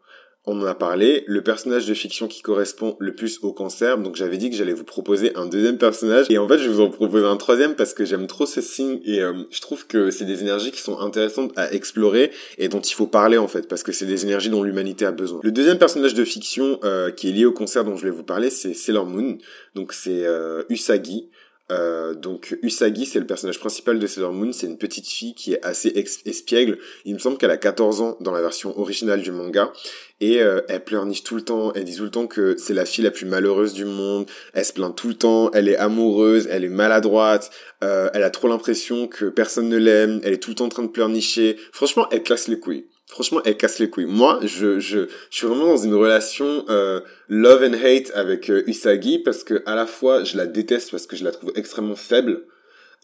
On 0.45 0.61
en 0.61 0.67
a 0.67 0.75
parlé, 0.75 1.23
le 1.29 1.41
personnage 1.43 1.87
de 1.87 1.95
fiction 1.95 2.27
qui 2.27 2.43
correspond 2.43 2.97
le 2.99 3.15
plus 3.15 3.39
au 3.43 3.53
cancer. 3.53 3.97
Donc 3.99 4.17
j'avais 4.17 4.39
dit 4.39 4.51
que 4.51 4.57
j'allais 4.57 4.73
vous 4.73 4.85
proposer 4.85 5.33
un 5.37 5.47
deuxième 5.47 5.79
personnage 5.79 6.27
et 6.31 6.39
en 6.39 6.49
fait 6.49 6.59
je 6.59 6.69
vous 6.69 6.81
en 6.81 6.91
propose 6.91 7.25
un 7.25 7.37
troisième 7.37 7.75
parce 7.77 7.95
que 7.95 8.05
j'aime 8.05 8.27
trop 8.27 8.45
ce 8.45 8.61
signe 8.61 9.01
et 9.05 9.23
euh, 9.23 9.33
je 9.51 9.61
trouve 9.61 9.87
que 9.87 10.11
c'est 10.11 10.25
des 10.25 10.43
énergies 10.43 10.73
qui 10.73 10.81
sont 10.81 10.99
intéressantes 10.99 11.53
à 11.57 11.73
explorer 11.73 12.33
et 12.59 12.69
dont 12.69 12.81
il 12.81 12.93
faut 12.93 13.07
parler 13.07 13.39
en 13.39 13.47
fait 13.47 13.69
parce 13.69 13.85
que 13.85 13.93
c'est 13.93 14.07
des 14.07 14.25
énergies 14.25 14.51
dont 14.51 14.65
l'humanité 14.65 15.05
a 15.05 15.13
besoin. 15.13 15.41
Le 15.45 15.53
deuxième 15.53 15.79
personnage 15.79 16.15
de 16.15 16.25
fiction 16.25 16.81
euh, 16.83 17.13
qui 17.13 17.29
est 17.29 17.33
lié 17.33 17.45
au 17.45 17.53
cancer 17.53 17.85
dont 17.85 17.97
je 17.97 18.05
vais 18.05 18.11
vous 18.11 18.25
parler 18.25 18.51
c'est 18.51 18.75
Sailor 18.75 19.07
Moon. 19.07 19.39
Donc 19.77 19.93
c'est 19.93 20.27
euh, 20.27 20.65
Usagi. 20.69 21.31
Euh, 21.73 22.15
donc 22.15 22.57
Usagi, 22.63 23.07
c'est 23.07 23.19
le 23.19 23.27
personnage 23.27 23.59
principal 23.59 23.99
de 23.99 24.07
Sailor 24.07 24.33
Moon, 24.33 24.53
c'est 24.53 24.67
une 24.67 24.79
petite 24.79 25.07
fille 25.09 25.35
qui 25.35 25.55
est 25.55 25.65
assez 25.65 25.89
espiègle. 26.27 26.79
Il 27.05 27.15
me 27.15 27.19
semble 27.19 27.39
qu'elle 27.39 27.51
a 27.51 27.57
14 27.57 28.01
ans 28.01 28.17
dans 28.21 28.33
la 28.33 28.43
version 28.43 28.79
originale 28.79 29.23
du 29.23 29.33
manga. 29.33 29.73
Et 30.21 30.41
euh, 30.41 30.61
elle 30.69 30.85
pleurniche 30.85 31.25
tout 31.25 31.35
le 31.35 31.43
temps, 31.43 31.73
elle 31.73 31.85
dit 31.85 31.97
tout 31.97 32.05
le 32.05 32.11
temps 32.11 32.27
que 32.29 32.57
c'est 32.57 32.75
la 32.75 32.85
fille 32.85 33.03
la 33.03 33.11
plus 33.11 33.27
malheureuse 33.27 33.73
du 33.73 33.85
monde, 33.85 34.27
elle 34.53 34.65
se 34.65 34.73
plaint 34.73 34.95
tout 34.95 35.09
le 35.09 35.15
temps, 35.15 35.51
elle 35.53 35.69
est 35.69 35.77
amoureuse, 35.77 36.47
elle 36.49 36.65
est 36.65 36.69
maladroite, 36.69 37.51
euh, 37.83 38.09
elle 38.15 38.23
a 38.23 38.31
trop 38.31 38.47
l'impression 38.47 39.09
que 39.09 39.25
personne 39.25 39.69
ne 39.69 39.79
l'aime, 39.79 40.21
elle 40.23 40.35
est 40.35 40.39
tout 40.39 40.51
le 40.51 40.57
temps 40.57 40.67
en 40.67 40.69
train 40.69 40.85
de 40.85 40.89
pleurnicher. 40.89 41.57
Franchement, 41.73 42.07
elle 42.13 42.23
classe 42.23 42.47
les 42.47 42.61
couilles 42.61 42.87
franchement, 43.13 43.41
elle 43.45 43.57
casse 43.57 43.79
les 43.79 43.91
couilles. 43.91 44.07
Moi, 44.07 44.41
je, 44.43 44.81
je, 44.81 45.07
je 45.31 45.37
suis 45.37 45.47
vraiment 45.47 45.67
dans 45.67 45.77
une 45.77 45.95
relation 45.95 46.65
euh, 46.71 47.01
love 47.29 47.63
and 47.63 47.75
hate 47.75 48.11
avec 48.15 48.51
euh, 48.51 48.65
Usagi 48.67 49.19
parce 49.19 49.45
que 49.45 49.63
à 49.67 49.75
la 49.75 49.87
fois, 49.87 50.25
je 50.25 50.37
la 50.37 50.47
déteste 50.47 50.91
parce 50.91 51.07
que 51.07 51.15
je 51.15 51.23
la 51.23 51.31
trouve 51.31 51.53
extrêmement 51.55 51.95
faible 51.95 52.47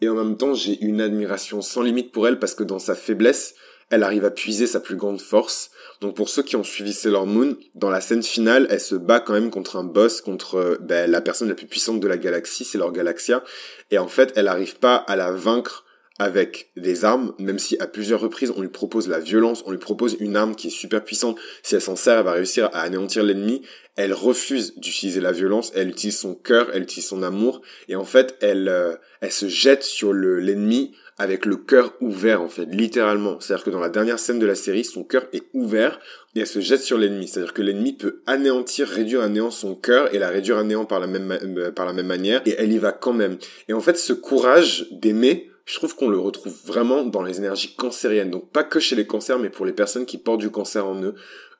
et 0.01 0.09
en 0.09 0.15
même 0.15 0.37
temps, 0.37 0.55
j'ai 0.55 0.79
une 0.81 1.01
admiration 1.01 1.61
sans 1.61 1.83
limite 1.83 2.13
pour 2.13 2.27
elle 2.27 2.39
parce 2.39 2.55
que 2.55 2.65
dans 2.65 2.79
sa 2.79 2.95
faiblesse, 2.95 3.55
elle 3.91 4.03
arrive 4.03 4.25
à 4.25 4.31
puiser 4.31 4.67
sa 4.67 4.81
plus 4.81 4.97
grande 4.97 5.21
force. 5.21 5.71
Donc 6.01 6.15
pour 6.15 6.29
ceux 6.29 6.43
qui 6.43 6.57
ont 6.57 6.65
suivi 6.65 6.93
Sailor 6.93 7.27
Moon, 7.27 7.57
dans 7.75 7.91
la 7.91 8.01
scène 8.01 8.23
finale, 8.23 8.67
elle 8.71 8.81
se 8.81 8.95
bat 8.95 9.21
quand 9.21 9.33
même 9.33 9.51
contre 9.51 9.77
un 9.77 9.85
boss, 9.85 10.21
contre 10.21 10.55
euh, 10.57 10.77
ben, 10.81 11.11
la 11.11 11.21
personne 11.21 11.49
la 11.49 11.55
plus 11.55 11.67
puissante 11.67 12.01
de 12.01 12.09
la 12.09 12.17
galaxie, 12.17 12.65
c'est 12.65 12.79
leur 12.79 12.93
Galaxia. 12.93 13.43
Et 13.91 13.99
en 13.99 14.09
fait, 14.09 14.33
elle 14.37 14.45
n'arrive 14.45 14.79
pas 14.79 14.97
à 14.97 15.17
la 15.17 15.33
vaincre 15.33 15.85
avec 16.19 16.71
des 16.77 17.05
armes, 17.05 17.33
même 17.39 17.59
si 17.59 17.77
à 17.79 17.87
plusieurs 17.87 18.21
reprises 18.21 18.53
on 18.57 18.61
lui 18.61 18.69
propose 18.69 19.09
la 19.09 19.21
violence, 19.21 19.63
on 19.67 19.71
lui 19.71 19.79
propose 19.79 20.17
une 20.21 20.37
arme 20.37 20.55
qui 20.55 20.69
est 20.69 20.71
super 20.71 21.05
puissante, 21.05 21.39
si 21.63 21.75
elle 21.75 21.81
s'en 21.81 21.97
sert, 21.97 22.19
elle 22.19 22.25
va 22.25 22.33
réussir 22.33 22.71
à 22.73 22.81
anéantir 22.81 23.23
l'ennemi, 23.23 23.63
elle 23.97 24.13
refuse 24.13 24.79
d'utiliser 24.79 25.21
la 25.21 25.33
violence, 25.33 25.73
elle 25.75 25.89
utilise 25.89 26.19
son 26.19 26.35
cœur, 26.35 26.71
elle 26.73 26.83
utilise 26.83 27.09
son 27.09 27.23
amour, 27.23 27.63
et 27.89 27.97
en 27.97 28.05
fait 28.05 28.37
elle, 28.41 28.69
euh, 28.69 28.95
elle 29.21 29.33
se 29.33 29.49
jette 29.49 29.83
sur 29.83 30.13
le 30.13 30.39
l'ennemi 30.41 30.93
avec 31.19 31.45
le 31.45 31.57
cœur 31.57 31.95
ouvert 32.01 32.41
en 32.41 32.49
fait, 32.49 32.67
littéralement. 32.67 33.41
C'est-à-dire 33.41 33.65
que 33.65 33.71
dans 33.71 33.81
la 33.81 33.89
dernière 33.89 34.19
scène 34.19 34.39
de 34.39 34.47
la 34.47 34.55
série, 34.55 34.85
son 34.85 35.03
cœur 35.03 35.27
est 35.33 35.45
ouvert 35.53 35.99
et 36.35 36.41
elle 36.41 36.47
se 36.47 36.61
jette 36.61 36.83
sur 36.83 36.97
l'ennemi. 36.97 37.27
C'est-à-dire 37.27 37.53
que 37.53 37.63
l'ennemi 37.63 37.93
peut 37.93 38.23
anéantir, 38.27 38.87
réduire 38.87 39.23
à 39.23 39.29
néant 39.29 39.51
son 39.51 39.75
cœur 39.75 40.15
et 40.15 40.19
la 40.19 40.29
réduire 40.29 40.59
à 40.59 40.65
néant 40.65 40.85
par 40.85 41.01
la 41.01 41.09
même, 41.09 41.33
euh, 41.33 41.73
par 41.73 41.87
la 41.87 41.93
même 41.93 42.07
manière 42.07 42.41
et 42.47 42.55
elle 42.57 42.73
y 42.73 42.79
va 42.79 42.93
quand 42.93 43.13
même. 43.13 43.37
Et 43.69 43.73
en 43.73 43.81
fait, 43.81 43.99
ce 43.99 44.13
courage 44.13 44.87
d'aimer, 44.93 45.51
je 45.69 45.75
trouve 45.75 45.95
qu'on 45.95 46.09
le 46.09 46.19
retrouve 46.19 46.55
vraiment 46.65 47.05
dans 47.05 47.23
les 47.23 47.37
énergies 47.39 47.75
cancériennes. 47.75 48.31
Donc 48.31 48.51
pas 48.51 48.65
que 48.65 48.81
chez 48.81 48.97
les 48.97 49.07
cancers, 49.07 49.39
mais 49.39 49.51
pour 49.51 49.67
les 49.67 49.75
personnes 49.75 50.07
qui 50.07 50.17
portent 50.17 50.41
du 50.41 50.51
cancer 50.51 50.87
en 50.87 51.01
eux. 51.03 51.15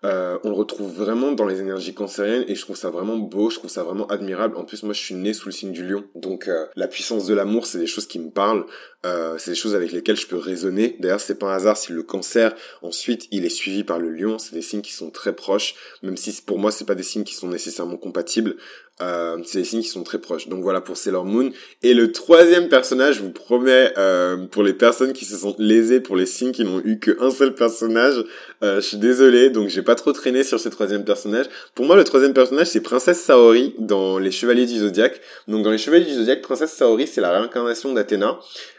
Euh, 0.05 0.39
on 0.45 0.51
le 0.51 0.55
retrouve 0.55 0.95
vraiment 0.95 1.33
dans 1.33 1.45
les 1.45 1.61
énergies 1.61 1.93
cancériennes 1.93 2.45
et 2.47 2.55
je 2.55 2.61
trouve 2.61 2.77
ça 2.77 2.89
vraiment 2.89 3.17
beau, 3.17 3.51
je 3.51 3.57
trouve 3.57 3.69
ça 3.69 3.83
vraiment 3.83 4.07
admirable. 4.07 4.57
En 4.57 4.65
plus, 4.65 4.85
moi, 4.85 4.95
je 4.95 5.01
suis 5.01 5.17
né 5.17 5.33
sous 5.33 5.49
le 5.49 5.53
signe 5.53 5.73
du 5.73 5.85
lion, 5.85 6.05
donc 6.15 6.47
euh, 6.47 6.67
la 6.77 6.87
puissance 6.87 7.27
de 7.27 7.35
l'amour, 7.35 7.67
c'est 7.67 7.79
des 7.79 7.89
choses 7.89 8.07
qui 8.07 8.21
me 8.21 8.31
parlent, 8.31 8.65
euh, 9.05 9.37
c'est 9.39 9.51
des 9.51 9.57
choses 9.57 9.75
avec 9.75 9.91
lesquelles 9.91 10.17
je 10.17 10.29
peux 10.29 10.37
raisonner. 10.37 10.97
D'ailleurs, 11.01 11.21
c'est 11.21 11.37
pas 11.37 11.47
un 11.49 11.57
hasard 11.57 11.77
si 11.77 11.93
le 11.93 12.05
cancer 12.05 12.55
ensuite 12.81 13.27
il 13.33 13.45
est 13.45 13.49
suivi 13.51 13.83
par 13.83 13.99
le 13.99 14.11
lion. 14.11 14.39
C'est 14.39 14.55
des 14.55 14.63
signes 14.63 14.83
qui 14.83 14.93
sont 14.93 15.11
très 15.11 15.35
proches, 15.35 15.75
même 16.05 16.17
si 16.17 16.41
pour 16.43 16.61
moi 16.61 16.71
c'est 16.71 16.87
pas 16.87 16.95
des 16.95 17.03
signes 17.03 17.25
qui 17.25 17.35
sont 17.35 17.49
nécessairement 17.49 17.97
compatibles. 17.97 18.57
Euh, 19.01 19.39
c'est 19.45 19.59
des 19.59 19.65
signes 19.65 19.83
qui 19.83 19.89
sont 19.89 20.03
très 20.03 20.19
proches. 20.19 20.49
Donc 20.49 20.63
voilà 20.63 20.81
pour 20.81 20.97
Sailor 20.97 21.25
Moon. 21.25 21.51
Et 21.83 21.95
le 21.95 22.11
troisième 22.11 22.69
personnage, 22.69 23.17
je 23.17 23.23
vous 23.23 23.31
promets, 23.31 23.93
euh, 23.97 24.47
pour 24.51 24.63
les 24.63 24.73
personnes 24.73 25.13
qui 25.13 25.25
se 25.25 25.37
sont 25.37 25.55
lésées 25.59 26.01
pour 26.01 26.17
les 26.17 26.27
signes 26.27 26.53
qui 26.53 26.65
n'ont 26.65 26.81
eu 26.85 26.99
qu'un 26.99 27.31
seul 27.31 27.55
personnage, 27.55 28.25
euh, 28.65 28.77
je 28.77 28.87
suis 28.87 28.97
désolé, 28.97 29.51
donc 29.51 29.69
j'ai 29.69 29.83
pas 29.83 29.95
trop 29.95 30.13
traîné 30.13 30.43
sur 30.43 30.59
ce 30.59 30.69
troisième 30.69 31.05
personnage. 31.05 31.47
Pour 31.75 31.85
moi, 31.85 31.97
le 31.97 32.05
troisième 32.05 32.35
personnage, 32.35 32.69
c'est 32.69 32.81
Princesse 32.81 33.21
Saori 33.21 33.75
dans 33.79 34.19
Les 34.19 34.33
Chevaliers 34.33 34.67
du 34.67 34.79
Zodiaque. 34.79 35.21
Donc 35.47 35.63
dans 35.63 35.71
Les 35.71 35.79
Chevaliers 35.79 36.07
du 36.07 36.15
Zodiaque, 36.15 36.43
Princesse 36.43 36.73
Saori, 36.73 37.07
c'est 37.07 37.21
la 37.21 37.31
réincarnation 37.31 37.93
d'Athéna. 37.93 38.39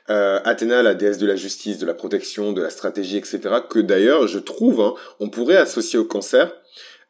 Euh, 0.10 0.40
Athéna, 0.44 0.82
la 0.82 0.96
déesse 0.96 1.20
de 1.20 1.28
la 1.28 1.36
justice, 1.36 1.78
de 1.78 1.86
la 1.86 1.94
protection, 1.94 2.52
de 2.52 2.62
la 2.62 2.72
stratégie, 2.72 3.18
etc. 3.18 3.40
Que 3.70 3.80
d'ailleurs, 3.80 4.28
je 4.28 4.40
trouve, 4.40 4.82
hein, 4.82 4.96
on 5.20 5.30
pourrait 5.30 5.58
associer 5.58 6.00
au 6.00 6.06
cancer 6.06 6.52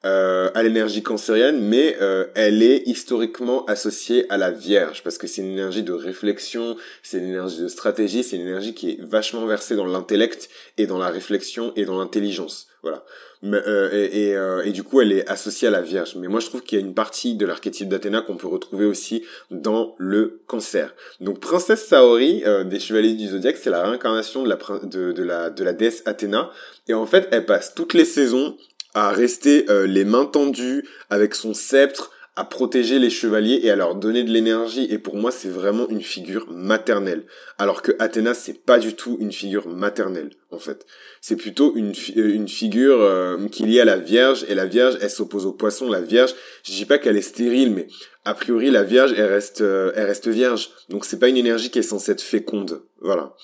euh, 0.05 0.49
à 0.53 0.63
l'énergie 0.63 1.03
cancérienne, 1.03 1.59
mais 1.59 1.97
euh, 2.01 2.25
elle 2.35 2.63
est 2.63 2.83
historiquement 2.87 3.65
associée 3.65 4.25
à 4.29 4.37
la 4.37 4.51
Vierge 4.51 5.03
parce 5.03 5.17
que 5.17 5.27
c'est 5.27 5.41
une 5.41 5.51
énergie 5.51 5.83
de 5.83 5.93
réflexion, 5.93 6.77
c'est 7.03 7.17
une 7.17 7.29
énergie 7.29 7.61
de 7.61 7.67
stratégie, 7.67 8.23
c'est 8.23 8.37
une 8.37 8.47
énergie 8.47 8.73
qui 8.73 8.91
est 8.91 9.01
vachement 9.01 9.45
versée 9.45 9.75
dans 9.75 9.85
l'intellect 9.85 10.49
et 10.77 10.87
dans 10.87 10.97
la 10.97 11.09
réflexion 11.09 11.73
et 11.75 11.85
dans 11.85 11.97
l'intelligence. 11.97 12.67
Voilà. 12.81 13.03
Euh, 13.43 14.09
et, 14.11 14.35
euh, 14.35 14.63
et, 14.65 14.71
du 14.71 14.83
coup, 14.83 14.99
elle 14.99 15.13
est 15.13 15.27
associée 15.29 15.67
à 15.67 15.71
la 15.71 15.81
Vierge. 15.81 16.15
Mais 16.15 16.27
moi, 16.27 16.39
je 16.39 16.47
trouve 16.47 16.61
qu'il 16.61 16.77
y 16.77 16.81
a 16.81 16.85
une 16.85 16.93
partie 16.93 17.35
de 17.35 17.45
l'archétype 17.45 17.87
d'Athéna 17.87 18.21
qu'on 18.21 18.35
peut 18.35 18.47
retrouver 18.47 18.85
aussi 18.85 19.23
dans 19.49 19.95
le 19.97 20.41
cancer. 20.47 20.93
Donc, 21.21 21.39
princesse 21.39 21.85
Saori 21.87 22.43
euh, 22.45 22.63
des 22.63 22.79
Chevaliers 22.79 23.13
du 23.13 23.27
Zodiaque, 23.27 23.57
c'est 23.57 23.69
la 23.69 23.83
réincarnation 23.83 24.43
de 24.43 24.49
la, 24.49 24.57
de, 24.83 25.23
la, 25.23 25.49
de 25.49 25.63
la 25.63 25.73
déesse 25.73 26.03
Athéna. 26.05 26.51
Et 26.87 26.93
en 26.93 27.05
fait, 27.05 27.27
elle 27.31 27.45
passe 27.45 27.73
toutes 27.75 27.93
les 27.93 28.05
saisons 28.05 28.57
à 28.93 29.11
rester 29.11 29.69
euh, 29.69 29.85
les 29.85 30.05
mains 30.05 30.25
tendues 30.25 30.87
avec 31.09 31.35
son 31.35 31.53
sceptre, 31.53 32.11
à 32.35 32.45
protéger 32.45 32.99
les 32.99 33.09
chevaliers 33.09 33.59
et 33.63 33.69
à 33.69 33.75
leur 33.75 33.95
donner 33.95 34.23
de 34.23 34.31
l'énergie. 34.31 34.87
Et 34.89 34.97
pour 34.97 35.15
moi, 35.15 35.29
c'est 35.29 35.49
vraiment 35.49 35.89
une 35.89 36.01
figure 36.01 36.49
maternelle. 36.49 37.25
Alors 37.57 37.81
que 37.81 37.91
Athéna, 37.99 38.33
c'est 38.33 38.63
pas 38.65 38.79
du 38.79 38.95
tout 38.95 39.17
une 39.19 39.33
figure 39.33 39.67
maternelle, 39.67 40.29
en 40.51 40.59
fait. 40.59 40.85
C'est 41.19 41.35
plutôt 41.35 41.75
une, 41.75 41.93
euh, 42.15 42.33
une 42.33 42.47
figure 42.47 43.01
euh, 43.01 43.47
qui 43.49 43.75
est 43.75 43.81
à 43.81 43.85
la 43.85 43.97
Vierge. 43.97 44.45
Et 44.47 44.55
la 44.55 44.65
Vierge, 44.65 44.97
elle 45.01 45.09
s'oppose 45.09 45.45
au 45.45 45.51
poisson. 45.51 45.89
La 45.89 46.01
Vierge, 46.01 46.33
je 46.63 46.71
dis 46.71 46.85
pas 46.85 46.97
qu'elle 46.97 47.17
est 47.17 47.21
stérile, 47.21 47.71
mais 47.71 47.87
a 48.23 48.33
priori, 48.33 48.71
la 48.71 48.83
Vierge, 48.83 49.13
elle 49.17 49.25
reste, 49.25 49.61
elle 49.61 50.05
reste 50.05 50.27
vierge. 50.27 50.69
Donc 50.87 51.05
c'est 51.05 51.19
pas 51.19 51.29
une 51.29 51.37
énergie 51.37 51.71
qui 51.71 51.79
est 51.79 51.83
censée 51.83 52.13
être 52.13 52.21
féconde. 52.21 52.83
Voilà. 53.01 53.35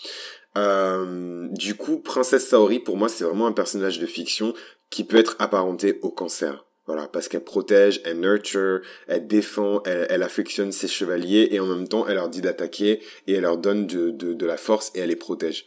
Euh, 0.57 1.47
du 1.51 1.75
coup, 1.75 1.97
Princesse 1.99 2.47
Saori, 2.47 2.79
pour 2.79 2.97
moi, 2.97 3.09
c'est 3.09 3.23
vraiment 3.23 3.47
un 3.47 3.51
personnage 3.51 3.99
de 3.99 4.05
fiction 4.05 4.53
qui 4.89 5.03
peut 5.03 5.17
être 5.17 5.35
apparenté 5.39 5.99
au 6.01 6.11
cancer. 6.11 6.65
Voilà, 6.87 7.07
parce 7.07 7.27
qu'elle 7.27 7.43
protège, 7.43 7.99
elle 8.05 8.19
nurture, 8.19 8.81
elle 9.07 9.25
défend, 9.25 9.81
elle, 9.85 10.21
affectionne 10.21 10.71
ses 10.71 10.87
chevaliers 10.87 11.47
et 11.51 11.59
en 11.59 11.65
même 11.65 11.87
temps, 11.87 12.05
elle 12.07 12.15
leur 12.15 12.29
dit 12.29 12.41
d'attaquer 12.41 13.01
et 13.25 13.33
elle 13.33 13.41
leur 13.41 13.57
donne 13.57 13.87
de, 13.87 14.11
de, 14.11 14.33
de 14.33 14.45
la 14.45 14.57
force 14.57 14.91
et 14.93 14.99
elle 14.99 15.09
les 15.09 15.15
protège. 15.15 15.65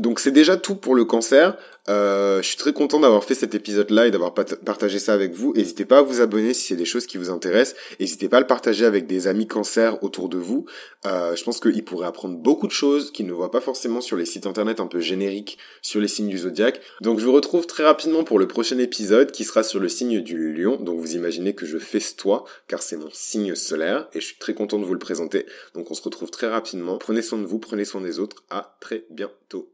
Donc 0.00 0.18
c'est 0.18 0.30
déjà 0.30 0.56
tout 0.56 0.76
pour 0.76 0.94
le 0.94 1.04
cancer. 1.04 1.56
Euh, 1.88 2.40
je 2.40 2.48
suis 2.48 2.56
très 2.56 2.72
content 2.72 3.00
d'avoir 3.00 3.24
fait 3.24 3.34
cet 3.34 3.54
épisode-là 3.54 4.06
et 4.06 4.10
d'avoir 4.10 4.32
partagé 4.32 4.98
ça 4.98 5.12
avec 5.12 5.34
vous. 5.34 5.52
N'hésitez 5.54 5.84
pas 5.84 5.98
à 5.98 6.02
vous 6.02 6.20
abonner 6.20 6.54
si 6.54 6.68
c'est 6.68 6.76
des 6.76 6.84
choses 6.84 7.06
qui 7.06 7.18
vous 7.18 7.30
intéressent. 7.30 7.76
N'hésitez 7.98 8.28
pas 8.28 8.38
à 8.38 8.40
le 8.40 8.46
partager 8.46 8.84
avec 8.84 9.06
des 9.06 9.26
amis 9.26 9.46
cancer 9.46 10.02
autour 10.02 10.28
de 10.28 10.38
vous. 10.38 10.66
Euh, 11.06 11.34
je 11.36 11.44
pense 11.44 11.60
qu'ils 11.60 11.84
pourraient 11.84 12.06
apprendre 12.06 12.36
beaucoup 12.36 12.66
de 12.66 12.72
choses 12.72 13.10
qu'ils 13.10 13.26
ne 13.26 13.32
voient 13.32 13.50
pas 13.50 13.60
forcément 13.60 14.00
sur 14.00 14.16
les 14.16 14.24
sites 14.24 14.46
internet 14.46 14.80
un 14.80 14.86
peu 14.86 15.00
génériques 15.00 15.58
sur 15.82 16.00
les 16.00 16.08
signes 16.08 16.28
du 16.28 16.38
zodiaque. 16.38 16.80
Donc 17.02 17.18
je 17.18 17.26
vous 17.26 17.32
retrouve 17.32 17.66
très 17.66 17.84
rapidement 17.84 18.24
pour 18.24 18.38
le 18.38 18.48
prochain 18.48 18.78
épisode 18.78 19.32
qui 19.32 19.44
sera 19.44 19.62
sur 19.62 19.80
le 19.80 19.88
signe 19.88 20.20
du 20.20 20.54
lion. 20.54 20.76
Donc 20.76 20.98
vous 20.98 21.14
imaginez 21.14 21.54
que 21.54 21.66
je 21.66 21.78
festoie 21.78 22.44
car 22.68 22.82
c'est 22.82 22.96
mon 22.96 23.10
signe 23.12 23.54
solaire 23.54 24.08
et 24.14 24.20
je 24.20 24.26
suis 24.26 24.38
très 24.38 24.54
content 24.54 24.78
de 24.78 24.84
vous 24.84 24.94
le 24.94 24.98
présenter. 24.98 25.44
Donc 25.74 25.90
on 25.90 25.94
se 25.94 26.02
retrouve 26.02 26.30
très 26.30 26.48
rapidement. 26.48 26.98
Prenez 26.98 27.20
soin 27.20 27.38
de 27.38 27.46
vous, 27.46 27.58
prenez 27.58 27.84
soin 27.84 28.00
des 28.00 28.18
autres. 28.18 28.44
À 28.48 28.76
très 28.80 29.04
bientôt. 29.10 29.70